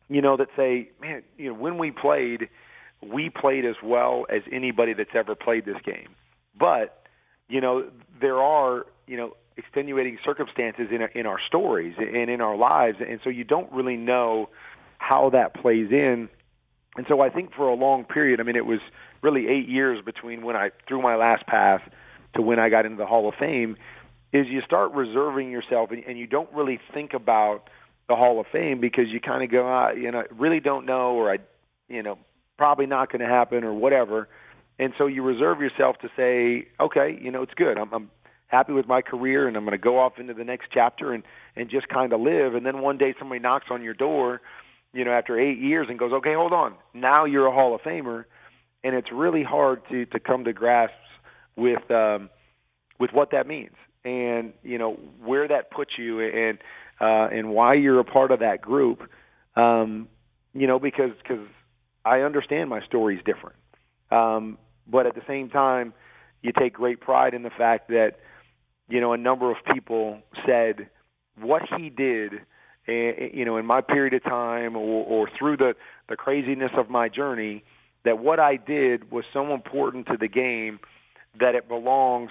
[0.08, 2.48] you know, that say, man, you know, when we played,
[3.02, 6.08] we played as well as anybody that's ever played this game.
[6.58, 7.06] But,
[7.48, 7.88] you know,
[8.20, 13.20] there are, you know, extenuating circumstances in in our stories and in our lives, and
[13.22, 14.48] so you don't really know
[14.98, 16.28] how that plays in.
[16.96, 18.80] And so I think for a long period, I mean, it was
[19.22, 21.80] really eight years between when I threw my last pass
[22.34, 23.76] to when I got into the Hall of Fame.
[24.32, 27.68] Is you start reserving yourself, and, and you don't really think about
[28.08, 31.12] the Hall of Fame because you kind of go, ah, you know, really don't know,
[31.12, 31.38] or I,
[31.88, 32.18] you know,
[32.58, 34.28] probably not going to happen, or whatever.
[34.78, 37.78] And so you reserve yourself to say, okay, you know, it's good.
[37.78, 38.10] I'm, I'm
[38.46, 41.22] happy with my career, and I'm going to go off into the next chapter and
[41.56, 42.54] and just kind of live.
[42.54, 44.40] And then one day somebody knocks on your door,
[44.92, 47.80] you know, after eight years, and goes, okay, hold on, now you're a Hall of
[47.82, 48.24] Famer,
[48.82, 50.96] and it's really hard to to come to grasps
[51.56, 52.30] with um,
[52.98, 56.58] with what that means, and you know where that puts you, and
[57.02, 59.02] uh, and why you're a part of that group.
[59.56, 60.08] Um,
[60.54, 61.46] you know, because because
[62.04, 63.56] I understand my story is different,
[64.10, 65.92] um, but at the same time,
[66.42, 68.12] you take great pride in the fact that
[68.88, 70.88] you know a number of people said
[71.40, 72.34] what he did.
[72.88, 75.74] Uh, you know, in my period of time, or, or through the
[76.08, 77.62] the craziness of my journey,
[78.04, 80.80] that what I did was so important to the game
[81.38, 82.30] that it belongs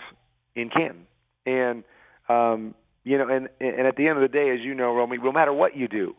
[0.55, 1.07] in Canton.
[1.45, 1.83] And
[2.29, 5.17] um, you know, and and at the end of the day, as you know, Romy,
[5.17, 6.15] no matter what you do,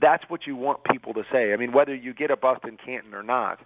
[0.00, 1.52] that's what you want people to say.
[1.52, 3.60] I mean, whether you get a bust in Canton or not,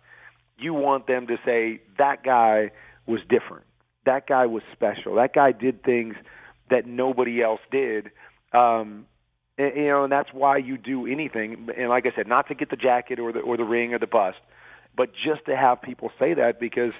[0.58, 2.70] you want them to say that guy
[3.06, 3.64] was different.
[4.06, 5.16] That guy was special.
[5.16, 6.14] That guy did things
[6.70, 8.10] that nobody else did.
[8.52, 9.06] Um,
[9.56, 11.68] and, you know, and that's why you do anything.
[11.76, 13.98] And like I said, not to get the jacket or the or the ring or
[13.98, 14.38] the bust,
[14.96, 16.92] but just to have people say that because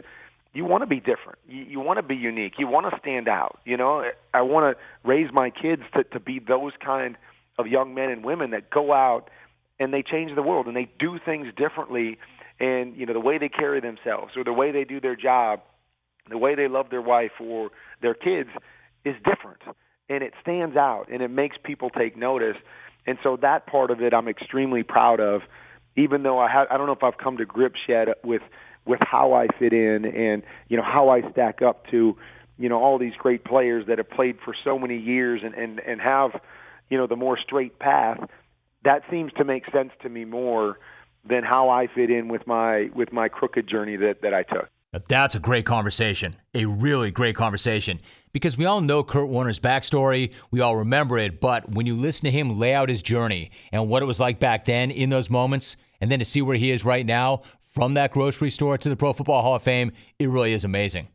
[0.55, 1.38] you want to be different.
[1.49, 2.55] You, you want to be unique.
[2.59, 3.59] You want to stand out.
[3.64, 7.17] You know, I want to raise my kids to to be those kind
[7.59, 9.29] of young men and women that go out
[9.79, 12.19] and they change the world and they do things differently
[12.61, 15.61] and you know the way they carry themselves or the way they do their job
[16.31, 18.51] the way they love their wife or their kids
[19.05, 19.62] is different
[20.09, 22.57] and it stands out and it makes people take notice
[23.07, 25.43] and so that part of it I'm extremely proud of
[25.97, 28.43] even though I ha- I don't know if I've come to grips yet with
[28.87, 32.16] with how I fit in and you know how I stack up to
[32.59, 35.81] you know all these great players that have played for so many years and and
[35.81, 36.40] and have
[36.90, 38.18] you know the more straight path
[38.85, 40.79] that seems to make sense to me more
[41.27, 44.68] than how I fit in with my with my crooked journey that that I took.
[45.09, 46.37] That's a great conversation.
[46.55, 47.99] A really great conversation.
[48.33, 52.27] Because we all know Kurt Warner's backstory, we all remember it, but when you listen
[52.27, 55.31] to him lay out his journey and what it was like back then in those
[55.31, 57.42] moments, and then to see where he is right now,
[57.75, 61.09] from that grocery store to the Pro Football Hall of Fame, it really is amazing.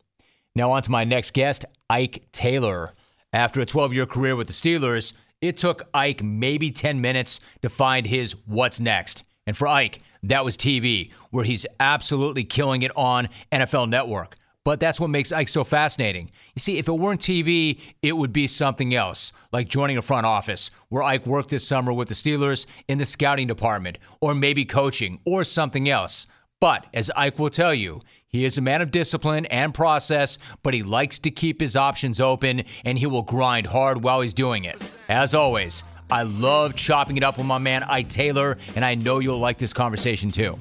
[0.56, 2.94] Now, on to my next guest, Ike Taylor.
[3.32, 7.70] After a 12 year career with the Steelers, it took Ike maybe 10 minutes to
[7.70, 9.24] find his what's next.
[9.48, 14.36] And for Ike, that was TV, where he's absolutely killing it on NFL Network.
[14.66, 16.30] But that's what makes Ike so fascinating.
[16.56, 20.26] You see, if it weren't TV, it would be something else, like joining a front
[20.26, 24.66] office, where Ike worked this summer with the Steelers in the scouting department, or maybe
[24.66, 26.28] coaching, or something else.
[26.60, 30.74] But as Ike will tell you, he is a man of discipline and process, but
[30.74, 34.66] he likes to keep his options open and he will grind hard while he's doing
[34.66, 34.82] it.
[35.08, 39.20] As always, I love chopping it up with my man Ike Taylor, and I know
[39.20, 40.58] you'll like this conversation too.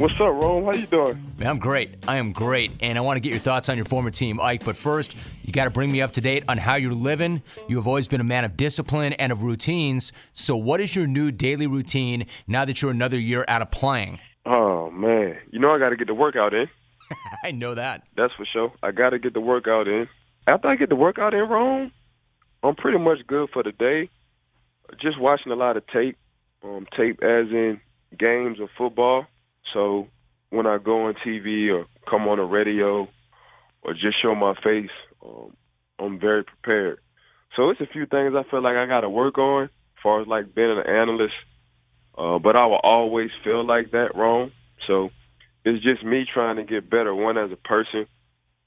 [0.00, 0.64] What's up, Rome?
[0.64, 1.22] How you doing?
[1.38, 1.90] Man, I'm great.
[2.08, 4.64] I am great, and I want to get your thoughts on your former team, Ike.
[4.64, 7.42] But first, you got to bring me up to date on how you're living.
[7.68, 10.14] You have always been a man of discipline and of routines.
[10.32, 14.20] So, what is your new daily routine now that you're another year out of playing?
[14.46, 16.66] Oh man, you know I got to get the workout in.
[17.44, 18.02] I know that.
[18.16, 18.72] That's for sure.
[18.82, 20.08] I got to get the workout in.
[20.46, 21.92] After I get the workout in, Rome,
[22.62, 24.08] I'm pretty much good for the day.
[24.98, 26.16] Just watching a lot of tape,
[26.64, 27.82] um, tape as in
[28.18, 29.26] games of football.
[29.72, 30.08] So
[30.50, 33.08] when I go on TV or come on the radio
[33.82, 34.90] or just show my face,
[35.24, 35.56] um,
[35.98, 36.98] I'm very prepared.
[37.56, 39.70] So it's a few things I feel like I got to work on, as
[40.02, 41.34] far as like being an analyst.
[42.16, 44.52] Uh, but I will always feel like that Rome.
[44.86, 45.10] So
[45.64, 48.06] it's just me trying to get better, one as a person,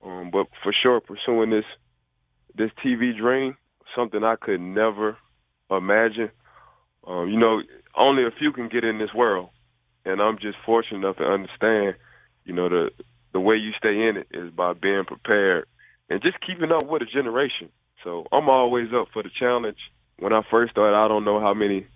[0.06, 1.66] um, but for sure pursuing this
[2.56, 3.58] this TV dream,
[3.96, 5.18] something I could never
[5.72, 6.30] imagine.
[7.06, 7.62] Um, you know,
[7.98, 9.50] only a few can get in this world,
[10.06, 11.96] and I'm just fortunate enough to understand,
[12.46, 12.90] you know, the
[13.34, 15.66] the way you stay in it is by being prepared
[16.10, 17.70] and just keeping up with a generation.
[18.04, 19.78] So I'm always up for the challenge.
[20.20, 21.88] When I first started, I don't know how many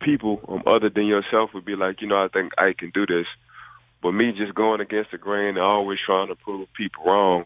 [0.00, 3.06] people um, other than yourself would be like, you know, I think I can do
[3.06, 3.26] this.
[4.02, 7.44] But me just going against the grain and always trying to prove people wrong,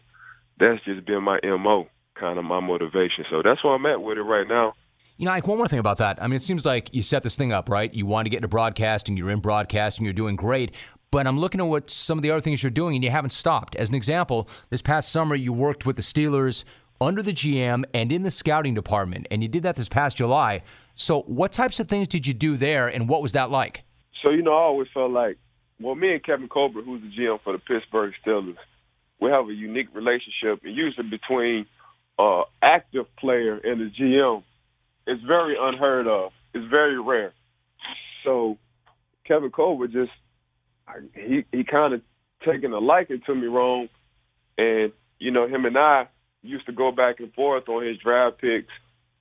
[0.59, 3.25] that's just been my MO, kind of my motivation.
[3.29, 4.73] So that's where I'm at with it right now.
[5.19, 6.23] You know, Ike, one more thing about that.
[6.23, 7.93] I mean, it seems like you set this thing up, right?
[7.93, 10.71] You want to get into broadcasting, you're in broadcasting, you're doing great.
[11.11, 13.31] But I'm looking at what some of the other things you're doing, and you haven't
[13.31, 13.75] stopped.
[13.75, 16.63] As an example, this past summer, you worked with the Steelers
[17.01, 20.61] under the GM and in the scouting department, and you did that this past July.
[20.95, 23.81] So, what types of things did you do there, and what was that like?
[24.23, 25.37] So, you know, I always felt like,
[25.81, 28.55] well, me and Kevin Colbert, who's the GM for the Pittsburgh Steelers,
[29.19, 31.65] we have a unique relationship, and usually between
[32.17, 34.43] uh, active player and the GM,
[35.09, 36.31] it's very unheard of.
[36.53, 37.33] It's very rare.
[38.23, 38.57] So,
[39.25, 40.11] Kevin Colbert just
[41.13, 42.01] he he kind of
[42.45, 43.89] taken a liking to me Rome,
[44.57, 46.07] and you know him and I
[46.41, 48.71] used to go back and forth on his draft picks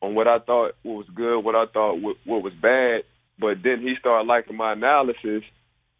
[0.00, 3.02] on what I thought was good, what I thought what was bad.
[3.38, 5.42] But then he started liking my analysis,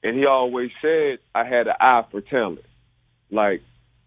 [0.03, 2.65] and he always said I had an eye for talent.
[3.31, 3.63] Like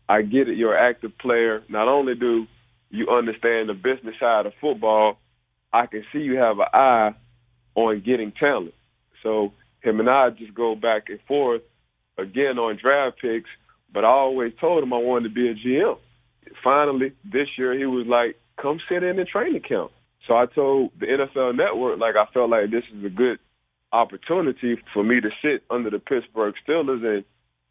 [0.08, 1.64] I get it, you're an active player.
[1.70, 2.48] Not only do
[2.90, 5.18] you understand the business side of football,
[5.74, 7.16] I can see you have an eye
[7.76, 8.74] on getting talent.
[9.24, 11.62] So him and I just go back and forth
[12.18, 13.50] again on draft picks,
[13.94, 15.98] but I always told him I wanted to be a GM.
[16.64, 19.92] Finally, this year he was like, come sit in the training camp.
[20.28, 23.40] So I told the NFL network, like, I felt like this is a good
[23.92, 27.26] opportunity for me to sit under the Pittsburgh Steelers and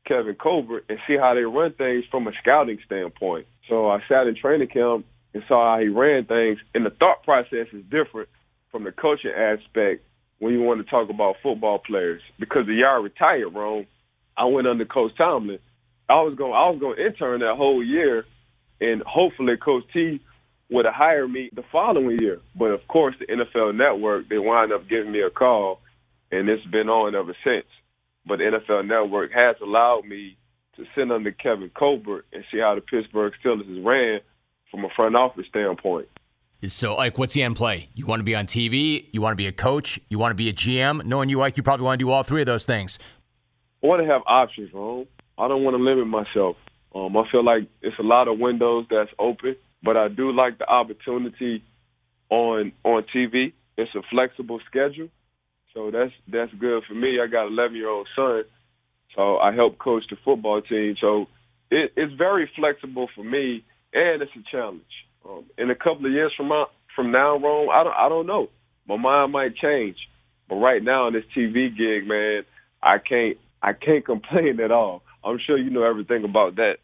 [0.06, 3.46] Kevin Colbert and see how they run things from a scouting standpoint.
[3.68, 7.22] So I sat in training camp and saw how he ran things, and the thought
[7.22, 8.28] process is different
[8.70, 10.04] from the coaching aspect
[10.38, 12.22] when you want to talk about football players.
[12.38, 13.86] Because the year I retired, Rome,
[14.36, 15.58] I went under Coach Tomlin.
[16.08, 18.24] I was going I was going to intern that whole year,
[18.80, 20.20] and hopefully Coach T
[20.70, 22.40] would have hired me the following year.
[22.56, 25.80] But of course, the NFL Network they wind up giving me a call,
[26.32, 27.66] and it's been on ever since.
[28.26, 30.36] But the NFL Network has allowed me
[30.76, 34.20] to sit under Kevin Colbert and see how the Pittsburgh Steelers is ran
[34.70, 36.08] from a front office standpoint.
[36.66, 37.88] So, like, what's the end play?
[37.94, 39.06] You want to be on TV?
[39.12, 39.98] You want to be a coach?
[40.10, 41.04] You want to be a GM?
[41.06, 42.98] Knowing you, like, you probably want to do all three of those things.
[43.82, 45.06] I want to have options, Rome.
[45.38, 46.56] I don't want to limit myself.
[46.94, 50.58] Um, I feel like it's a lot of windows that's open, but I do like
[50.58, 51.62] the opportunity
[52.28, 53.52] on on TV.
[53.78, 55.08] It's a flexible schedule,
[55.72, 57.20] so that's that's good for me.
[57.20, 58.42] I got an 11 year old son,
[59.16, 60.96] so I help coach the football team.
[61.00, 61.26] So
[61.70, 64.82] it, it's very flexible for me, and it's a challenge.
[65.24, 68.26] Um, in a couple of years from now, from now, Rome, I don't I don't
[68.26, 68.48] know.
[68.88, 69.96] My mind might change,
[70.48, 72.44] but right now in this TV gig, man,
[72.82, 75.02] I can't I can't complain at all.
[75.22, 76.78] I'm sure you know everything about that.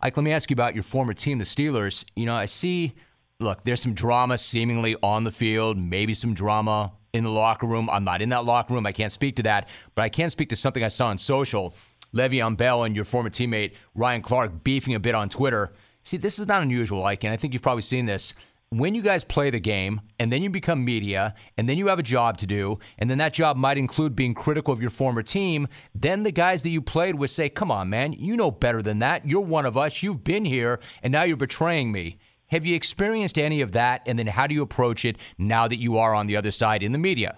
[0.00, 2.04] Ike, let me ask you about your former team, the Steelers.
[2.16, 2.92] You know, I see,
[3.38, 7.88] look, there's some drama seemingly on the field, maybe some drama in the locker room.
[7.88, 8.84] I'm not in that locker room.
[8.84, 11.74] I can't speak to that, but I can speak to something I saw on social.
[12.14, 15.72] Le'Veon Bell and your former teammate Ryan Clark beefing a bit on Twitter.
[16.02, 18.34] See, this is not unusual, like, and I think you've probably seen this.
[18.70, 21.98] When you guys play the game and then you become media and then you have
[21.98, 25.22] a job to do and then that job might include being critical of your former
[25.22, 28.80] team then the guys that you played with say come on man you know better
[28.80, 29.28] than that.
[29.28, 30.02] You're one of us.
[30.02, 32.16] You've been here and now you're betraying me.
[32.46, 34.00] Have you experienced any of that?
[34.06, 36.82] And then how do you approach it now that you are on the other side
[36.82, 37.36] in the media?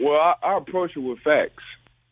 [0.00, 1.62] Well i, I approach it with facts.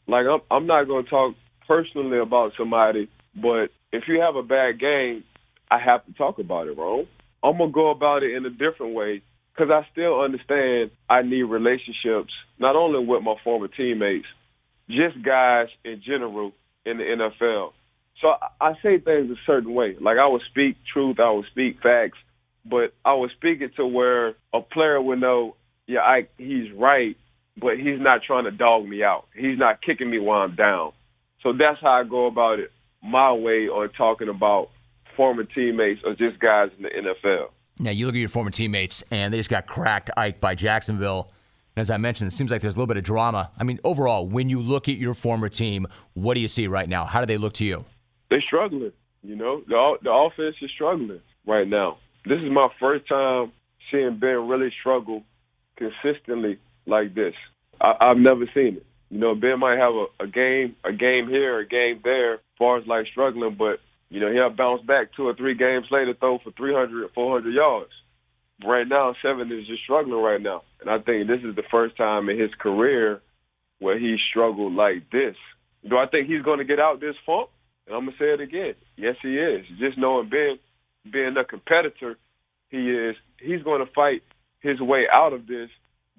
[0.07, 1.35] Like i'm, I'm not going to talk
[1.66, 5.24] personally about somebody but if you have a bad game
[5.71, 7.07] i have to talk about it Rome
[7.43, 9.23] I'm gonna go about it in a different way
[9.55, 14.27] because I still understand I need relationships not only with my former teammates,
[14.89, 16.53] just guys in general
[16.85, 17.73] in the NFL.
[18.21, 19.97] So I say things a certain way.
[20.01, 22.19] Like I would speak truth, I would speak facts,
[22.64, 25.57] but I would speak it to where a player would know,
[25.87, 27.17] yeah, I, he's right,
[27.61, 29.27] but he's not trying to dog me out.
[29.35, 30.93] He's not kicking me while I'm down.
[31.43, 34.71] So that's how I go about it my way on talking about
[35.17, 37.49] former teammates or just guys in the NFL.
[37.79, 41.31] Now you look at your former teammates, and they just got cracked Ike by Jacksonville.
[41.75, 43.51] And as I mentioned, it seems like there's a little bit of drama.
[43.59, 46.89] I mean, overall, when you look at your former team, what do you see right
[46.89, 47.05] now?
[47.05, 47.85] How do they look to you?
[48.31, 48.93] They're struggling.
[49.23, 51.99] You know, the the offense is struggling right now.
[52.25, 53.53] This is my first time
[53.91, 55.23] seeing Ben really struggle
[55.77, 57.35] consistently like this.
[57.81, 58.87] I, I've never seen it.
[59.11, 62.41] You know, Ben might have a, a game, a game here, a game there, as
[62.59, 66.14] far as like struggling, but you know, he'll bounce back two or three games later,
[66.14, 67.90] throw for 300, 400 yards.
[68.64, 70.62] Right now, Seven is just struggling right now.
[70.80, 73.20] And I think this is the first time in his career
[73.80, 75.36] where he struggled like this.
[75.88, 77.50] Do I think he's going to get out this funk?
[77.86, 78.74] And I'm going to say it again.
[78.96, 79.66] Yes, he is.
[79.78, 80.59] Just knowing Ben,
[81.12, 82.16] being a competitor,
[82.70, 84.22] he is, he's going to fight
[84.61, 85.68] his way out of this.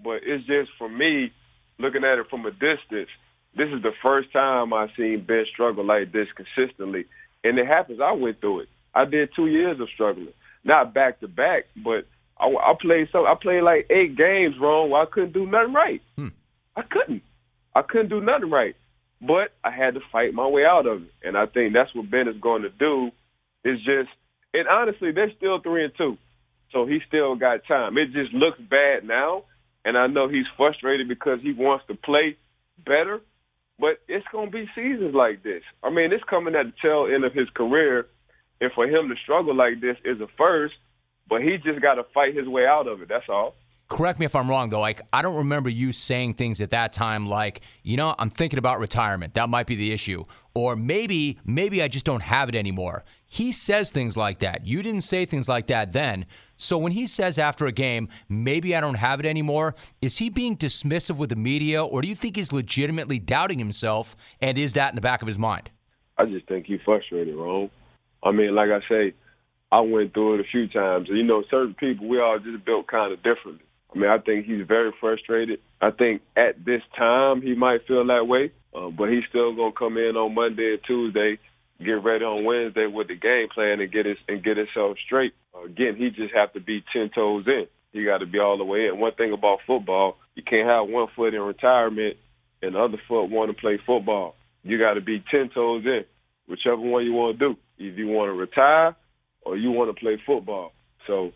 [0.02, 1.32] But it's just for me,
[1.80, 3.10] looking at it from a distance,
[3.56, 7.06] this is the first time I've seen Ben struggle like this consistently
[7.44, 8.00] and it happens.
[8.04, 8.70] I went through it.
[8.94, 10.34] I did two years of struggling,
[10.64, 12.08] not back to back, but
[12.40, 15.74] I, I played so I played like eight games Rome where I couldn't do nothing
[15.74, 16.02] right.
[16.16, 16.28] Hmm.
[16.76, 17.24] I couldn't.
[17.76, 18.76] I couldn't do nothing right,
[19.22, 22.10] but I had to fight my way out of it, and I think that's what
[22.10, 23.12] Ben is going to do.
[23.64, 24.10] Is just
[24.54, 26.18] and honestly, they're still three and two,
[26.72, 27.98] so he still got time.
[27.98, 29.44] It just looks bad now,
[29.86, 32.38] and I know he's frustrated because he wants to play
[32.78, 33.22] better,
[33.80, 35.64] but it's going to be seasons like this.
[35.84, 38.08] I mean, it's coming at the tail end of his career,
[38.60, 40.76] and for him to struggle like this is a first.
[41.30, 43.10] But he just got to fight his way out of it.
[43.10, 43.56] That's all.
[43.90, 44.82] Correct me if I'm wrong, though.
[44.82, 48.60] Like, I don't remember you saying things at that time like, you know, I'm thinking
[48.60, 49.34] about retirement.
[49.36, 50.26] That might be the issue.
[50.54, 53.06] Or maybe, maybe I just don't have it anymore.
[53.28, 54.68] He says things like that.
[54.68, 56.26] You didn't say things like that then.
[56.58, 60.30] So when he says after a game, maybe I don't have it anymore, is he
[60.30, 64.16] being dismissive with the media, or do you think he's legitimately doubting himself?
[64.42, 65.70] And is that in the back of his mind?
[66.18, 67.70] I just think he's frustrated, Rome.
[68.24, 69.14] I mean, like I say,
[69.72, 71.08] I went through it a few times.
[71.10, 73.64] You know, certain people, we all just built kind of differently.
[73.94, 75.60] I mean, I think he's very frustrated.
[75.82, 79.72] I think at this time he might feel that way, uh, but he's still gonna
[79.72, 81.40] come in on Monday and Tuesday,
[81.80, 85.34] get ready on Wednesday with the game plan and get his and get himself straight.
[85.66, 87.68] Again, he just have to be ten toes in.
[87.94, 89.00] He got to be all the way in.
[89.00, 92.18] One thing about football, you can't have one foot in retirement
[92.62, 94.36] and the other foot want to play football.
[94.64, 96.04] You got to be ten toes in,
[96.48, 97.60] whichever one you want to do.
[97.78, 98.96] If you want to retire
[99.42, 100.74] or you want to play football.
[101.06, 101.32] So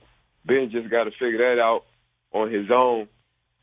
[0.46, 1.84] Ben just got to figure that out
[2.34, 3.08] on his own.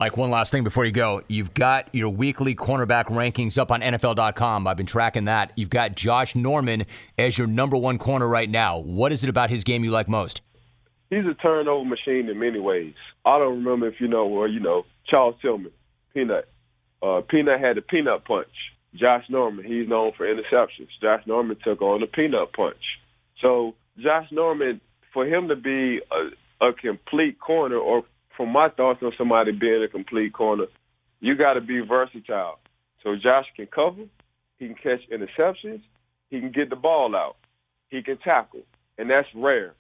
[0.01, 3.81] Like one last thing before you go, you've got your weekly cornerback rankings up on
[3.81, 4.69] NFL.com.
[4.69, 5.51] I've been tracking that.
[5.57, 6.87] You've got Josh Norman
[7.19, 8.79] as your number one corner right now.
[8.79, 10.41] What is it about his game you like most?
[11.11, 12.95] He's a turnover machine in many ways.
[13.25, 15.73] I don't remember if you know, or you know, Charles Tillman,
[16.15, 16.49] Peanut.
[17.03, 18.47] Uh, Peanut had the peanut punch.
[18.95, 20.89] Josh Norman, he's known for interceptions.
[21.03, 23.01] Josh Norman took on the peanut punch.
[23.41, 24.81] So Josh Norman,
[25.13, 28.05] for him to be a, a complete corner or
[28.39, 30.67] from my thoughts on somebody being a complete corner,
[31.21, 32.61] you got to be versatile.
[33.03, 34.05] So Josh can cover,
[34.59, 35.83] he can catch interceptions,
[36.31, 37.37] he can get the ball out,
[37.91, 38.63] he can tackle,
[38.97, 39.75] and that's rare.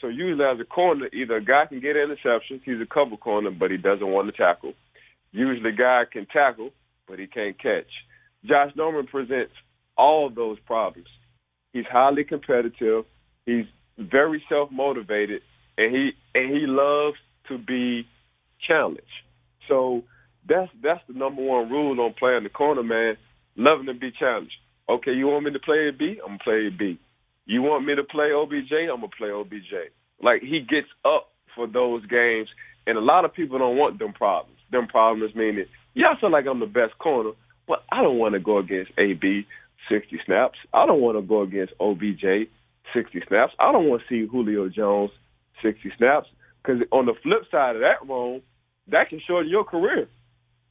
[0.00, 3.52] So usually as a corner, either a guy can get interceptions, he's a cover corner,
[3.52, 4.72] but he doesn't want to tackle.
[5.30, 6.70] Usually a guy can tackle,
[7.06, 7.90] but he can't catch.
[8.44, 9.52] Josh Norman presents
[9.96, 11.08] all of those problems.
[11.72, 13.04] He's highly competitive.
[13.46, 13.66] He's
[13.98, 15.42] very self-motivated,
[15.78, 17.18] and he and he loves
[17.50, 18.06] to be
[18.66, 19.02] challenged.
[19.68, 20.02] So
[20.48, 23.16] that's that's the number one rule on playing the corner, man.
[23.56, 24.54] Loving to be challenged.
[24.88, 26.20] Okay, you want me to play AB?
[26.22, 26.98] I'm gonna play AB.
[27.46, 28.72] You want me to play OBJ?
[28.90, 29.92] I'm gonna play OBJ.
[30.22, 32.48] Like he gets up for those games,
[32.86, 34.58] and a lot of people don't want them problems.
[34.70, 37.32] Them problems meaning, I feel like I'm the best corner,
[37.66, 39.46] but I don't want to go against AB
[39.88, 40.58] 60 snaps.
[40.72, 42.48] I don't want to go against OBJ
[42.94, 43.52] 60 snaps.
[43.58, 45.10] I don't want to see Julio Jones
[45.62, 46.28] 60 snaps
[46.62, 48.42] because on the flip side of that, Rome,
[48.88, 50.08] that can shorten your career.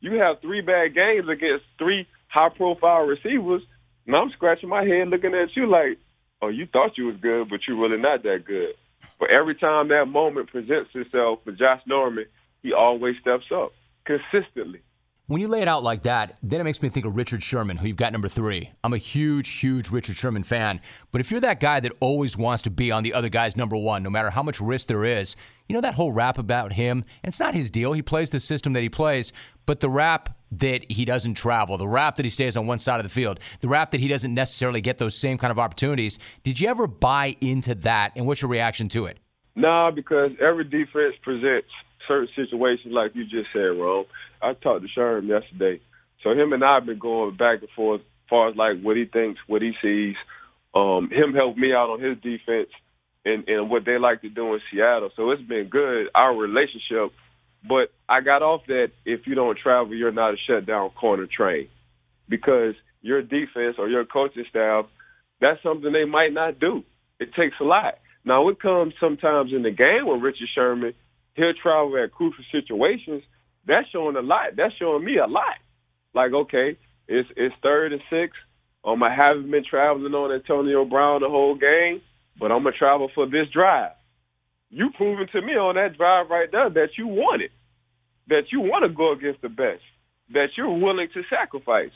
[0.01, 3.61] You have three bad games against three high-profile receivers,
[4.05, 5.97] and I'm scratching my head looking at you like,
[6.41, 8.75] oh, you thought you was good, but you're really not that good.
[9.19, 12.25] But every time that moment presents itself for Josh Norman,
[12.63, 13.73] he always steps up
[14.05, 14.81] consistently.
[15.30, 17.77] When you lay it out like that, then it makes me think of Richard Sherman,
[17.77, 18.71] who you've got number three.
[18.84, 20.82] I'm a huge, huge Richard Sherman fan.
[21.11, 23.77] But if you're that guy that always wants to be on the other guy's number
[23.77, 25.36] one, no matter how much risk there is,
[25.67, 27.05] you know that whole rap about him?
[27.23, 27.93] And it's not his deal.
[27.93, 29.32] He plays the system that he plays.
[29.67, 32.99] But the rap that he doesn't travel, the rap that he stays on one side
[32.99, 36.17] of the field, the rap that he doesn't necessarily get those same kind of opportunities.
[36.41, 38.13] Did you ever buy into that?
[38.15, 39.19] And what's your reaction to it?
[39.55, 41.69] Nah, because every defense presents
[42.10, 44.05] certain situations like you just said, Rome.
[44.41, 45.80] I talked to Sherm yesterday.
[46.24, 48.97] So him and I have been going back and forth as far as like what
[48.97, 50.16] he thinks, what he sees.
[50.76, 52.70] Um, him helped me out on his defense
[53.24, 55.12] and, and what they like to do in Seattle.
[55.16, 57.14] So it's been good, our relationship.
[57.68, 61.68] But I got off that if you don't travel, you're not a shutdown corner train.
[62.28, 64.86] Because your defense or your coaching staff,
[65.41, 66.84] that's something they might not do.
[67.20, 67.95] It takes a lot.
[68.26, 70.93] Now it comes sometimes in the game with Richard Sherman,
[71.39, 73.23] he'll travel at crucial situations.
[73.65, 74.55] That's showing a lot.
[74.55, 75.57] That's showing me a lot.
[76.13, 76.77] Like, okay,
[77.07, 78.33] it's it's third and six.
[78.83, 82.01] Um, I haven't been traveling on Antonio Brown the whole game,
[82.39, 83.91] but I'm gonna travel for this drive.
[84.69, 87.51] You proving to me on that drive right there that you want it,
[88.27, 89.81] that you want to go against the best,
[90.33, 91.91] that you're willing to sacrifice.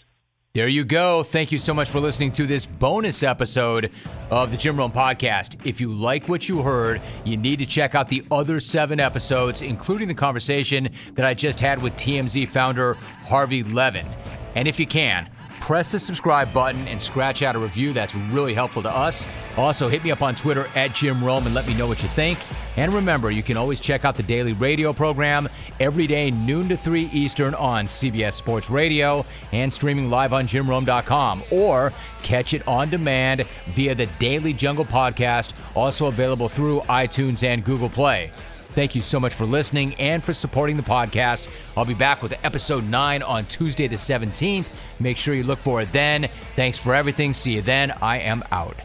[0.56, 1.24] There you go.
[1.24, 3.90] Thank you so much for listening to this bonus episode
[4.30, 5.60] of the Jim Rome Podcast.
[5.66, 9.64] If you like what you heard, you need to check out the other seven episodes,
[9.64, 12.94] including the conversation that I just had with TMZ founder
[13.24, 14.06] Harvey Levin.
[14.54, 15.28] And if you can,
[15.64, 17.94] press the subscribe button and scratch out a review.
[17.94, 19.26] That's really helpful to us.
[19.56, 22.10] Also, hit me up on Twitter at Jim Rome and let me know what you
[22.10, 22.38] think.
[22.76, 25.48] And remember, you can always check out the daily radio program
[25.80, 31.44] every day, noon to 3 Eastern on CBS Sports Radio and streaming live on JimRome.com
[31.50, 31.94] or
[32.24, 37.88] catch it on demand via the Daily Jungle podcast, also available through iTunes and Google
[37.90, 38.32] Play.
[38.74, 41.48] Thank you so much for listening and for supporting the podcast.
[41.78, 45.00] I'll be back with episode 9 on Tuesday the 17th.
[45.00, 46.24] Make sure you look for it then.
[46.56, 47.36] Thanks for everything.
[47.36, 47.92] See you then.
[48.02, 48.76] I am out.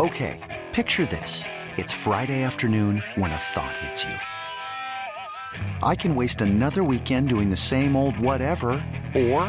[0.00, 1.44] Okay, picture this.
[1.76, 4.14] It's Friday afternoon when a thought hits you.
[5.84, 8.72] I can waste another weekend doing the same old whatever,
[9.14, 9.42] or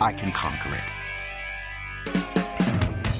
[0.00, 0.97] I can conquer it.